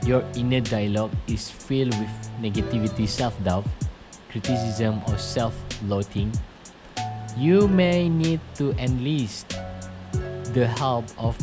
[0.03, 3.67] your inner dialogue is filled with negativity, self doubt,
[4.31, 5.55] criticism, or self
[5.87, 6.33] loathing,
[7.37, 9.55] you may need to enlist
[10.55, 11.37] the help of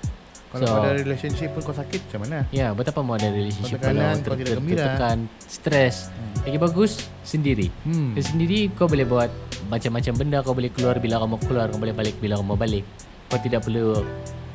[0.54, 2.38] Kalau So- ada relationship pun kau sakit macam mana?
[2.54, 4.78] Ya, betapa mau ada relationship Kau tekanan, kalau kau tidak gembira.
[4.86, 5.96] tertekan, stres.
[6.40, 6.92] Lagi bagus
[7.24, 7.68] sendiri.
[7.82, 8.14] Hmm.
[8.14, 9.34] Dan sendiri kau boleh buat
[9.66, 12.60] macam-macam benda Kau boleh keluar bila kau mau keluar Kau boleh balik bila kau mau
[12.60, 12.84] balik
[13.26, 14.04] Kau tidak perlu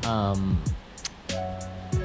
[0.04, 0.54] um,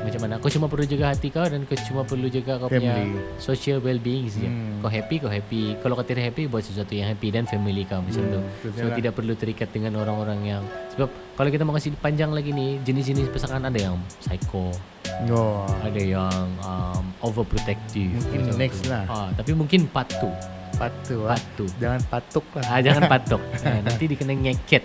[0.03, 2.93] Macam mana Kau cuma perlu jaga hati kau Dan kau cuma perlu jaga kau punya
[2.93, 3.23] Family.
[3.37, 4.79] Social well-being saja Hmm.
[4.79, 7.99] Kau happy Kau happy Kalau kau tidak happy Buat sesuatu yang happy Dan family kau
[7.99, 8.93] macam Hmm, tu So lah.
[8.93, 13.27] tidak perlu terikat dengan orang-orang yang Sebab Kalau kita mau kasih panjang lagi ni Jenis-jenis
[13.29, 14.69] pasangan ada yang Psycho
[15.25, 15.69] Oh.
[15.79, 18.89] Ada yang um, Overprotective Mungkin next tu.
[18.89, 19.05] lah.
[19.05, 20.27] ah, Tapi mungkin patu
[20.73, 21.37] Patuh ah.
[21.37, 22.65] Patu Jangan patuk lah.
[22.67, 23.41] Ah, jangan patok.
[23.61, 24.83] Ah, nanti dikena ngeket.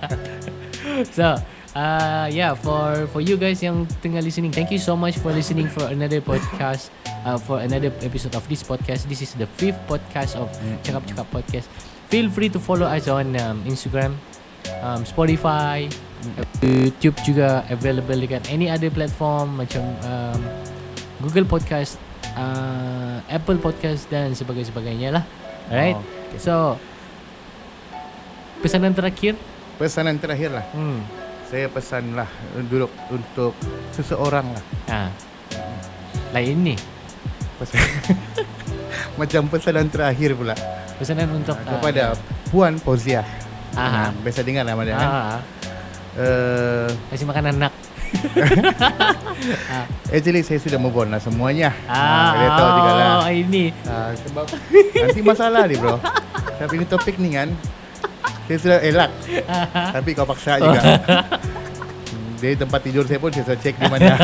[1.16, 1.36] so,
[1.74, 5.66] uh, yeah, for for you guys yang tengah listening, thank you so much for listening
[5.68, 6.88] for another podcast,
[7.26, 9.04] uh, for another episode of this podcast.
[9.10, 10.48] This is the fifth podcast of
[10.86, 11.66] Cakap Cakap Podcast.
[12.08, 14.14] Feel free to follow us on um, Instagram,
[14.80, 15.90] um, Spotify,
[16.62, 20.40] YouTube juga available dekat any other platform macam um,
[21.20, 21.98] Google Podcast,
[22.38, 25.24] uh, Apple Podcast dan sebagainya lah.
[25.68, 25.96] Alright.
[25.96, 26.38] Oh, okay.
[26.40, 26.54] So
[28.60, 29.36] pesanan terakhir.
[29.76, 30.64] Pesanan terakhir lah.
[30.72, 31.23] Hmm.
[31.44, 32.26] Saya pesan lah
[32.66, 33.52] duduk untuk
[33.92, 34.64] seseorang lah.
[34.90, 35.00] Ha.
[36.32, 36.74] Lain ni.
[37.60, 37.78] Pesan
[39.20, 40.58] Macam pesanan terakhir pula
[40.98, 42.18] Pesanan untuk uh, kepada
[42.50, 43.22] Puan Poziah.
[43.74, 44.06] Aha.
[44.06, 45.10] Ah, biasa dengar nama dia kan.
[45.10, 45.40] Ah,
[46.14, 47.74] Uh, kasih makan anak.
[50.14, 51.74] actually saya sudah move on lah semuanya.
[51.90, 53.06] Ah, dia tahu juga lah.
[53.26, 53.74] oh, ini.
[53.82, 54.46] Ah, sebab
[54.94, 55.98] nanti masalah ni bro.
[56.54, 57.50] Tapi ini topik ni kan
[58.44, 59.10] Saya sudah elak
[59.96, 60.80] Tapi kau paksa juga
[62.40, 64.12] Dari tempat tidur saya pun Saya sudah cek di mana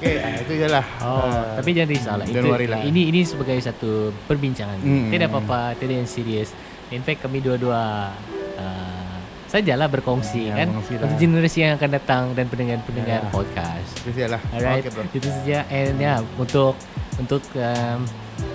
[0.00, 2.24] Okay ah, itu je lah Oh, Ah, tapi jangan risaulah.
[2.24, 2.80] Itu don't worry lah.
[2.80, 4.80] ini ini sebagai satu perbincangan.
[4.80, 5.12] Hmm.
[5.12, 6.56] Tidak apa-apa, tidak yang serius.
[6.88, 8.08] In fact kami dua-dua
[8.56, 11.04] uh, sajalah berkongsi Ya, kan lah.
[11.04, 13.28] untuk generasi yang akan datang dan pendengar-pendengar Ya.
[13.28, 13.92] podcast.
[14.00, 15.68] Itu je lah Alright, Okay bro itu saja.
[15.68, 16.80] And ya, untuk
[17.14, 18.08] untuk um,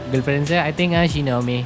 [0.09, 1.61] girlfriend saya, I think uh, she know me.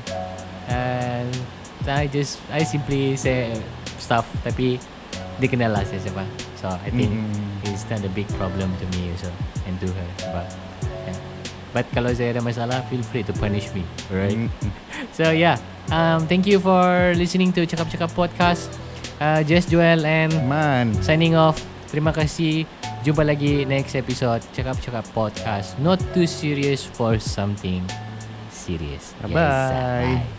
[1.90, 3.50] I just I simply say
[3.98, 4.78] stuff, tapi
[5.38, 6.24] dia kenal lah saya siapa.
[6.60, 7.68] So I think Hmm.
[7.68, 9.32] it's not a big problem to me also
[9.66, 10.08] and to her.
[10.32, 10.48] But
[11.08, 11.18] yeah.
[11.72, 13.86] But kalau saya ada masalah, feel free to punish me.
[14.12, 14.36] Alright.
[14.36, 14.50] Mm,
[15.16, 15.56] So yeah,
[15.90, 18.68] um, thank you for listening to Cakap Cakap Podcast.
[19.20, 21.60] Uh, Jess Joel and Man signing off.
[21.88, 22.64] Terima kasih.
[23.00, 25.80] Jumpa lagi next episode Cakap Cakap Podcast.
[25.80, 27.84] Not too serious for something
[28.52, 29.16] serious.
[29.24, 29.40] Bye-bye.
[29.40, 30.39] Yes, bye.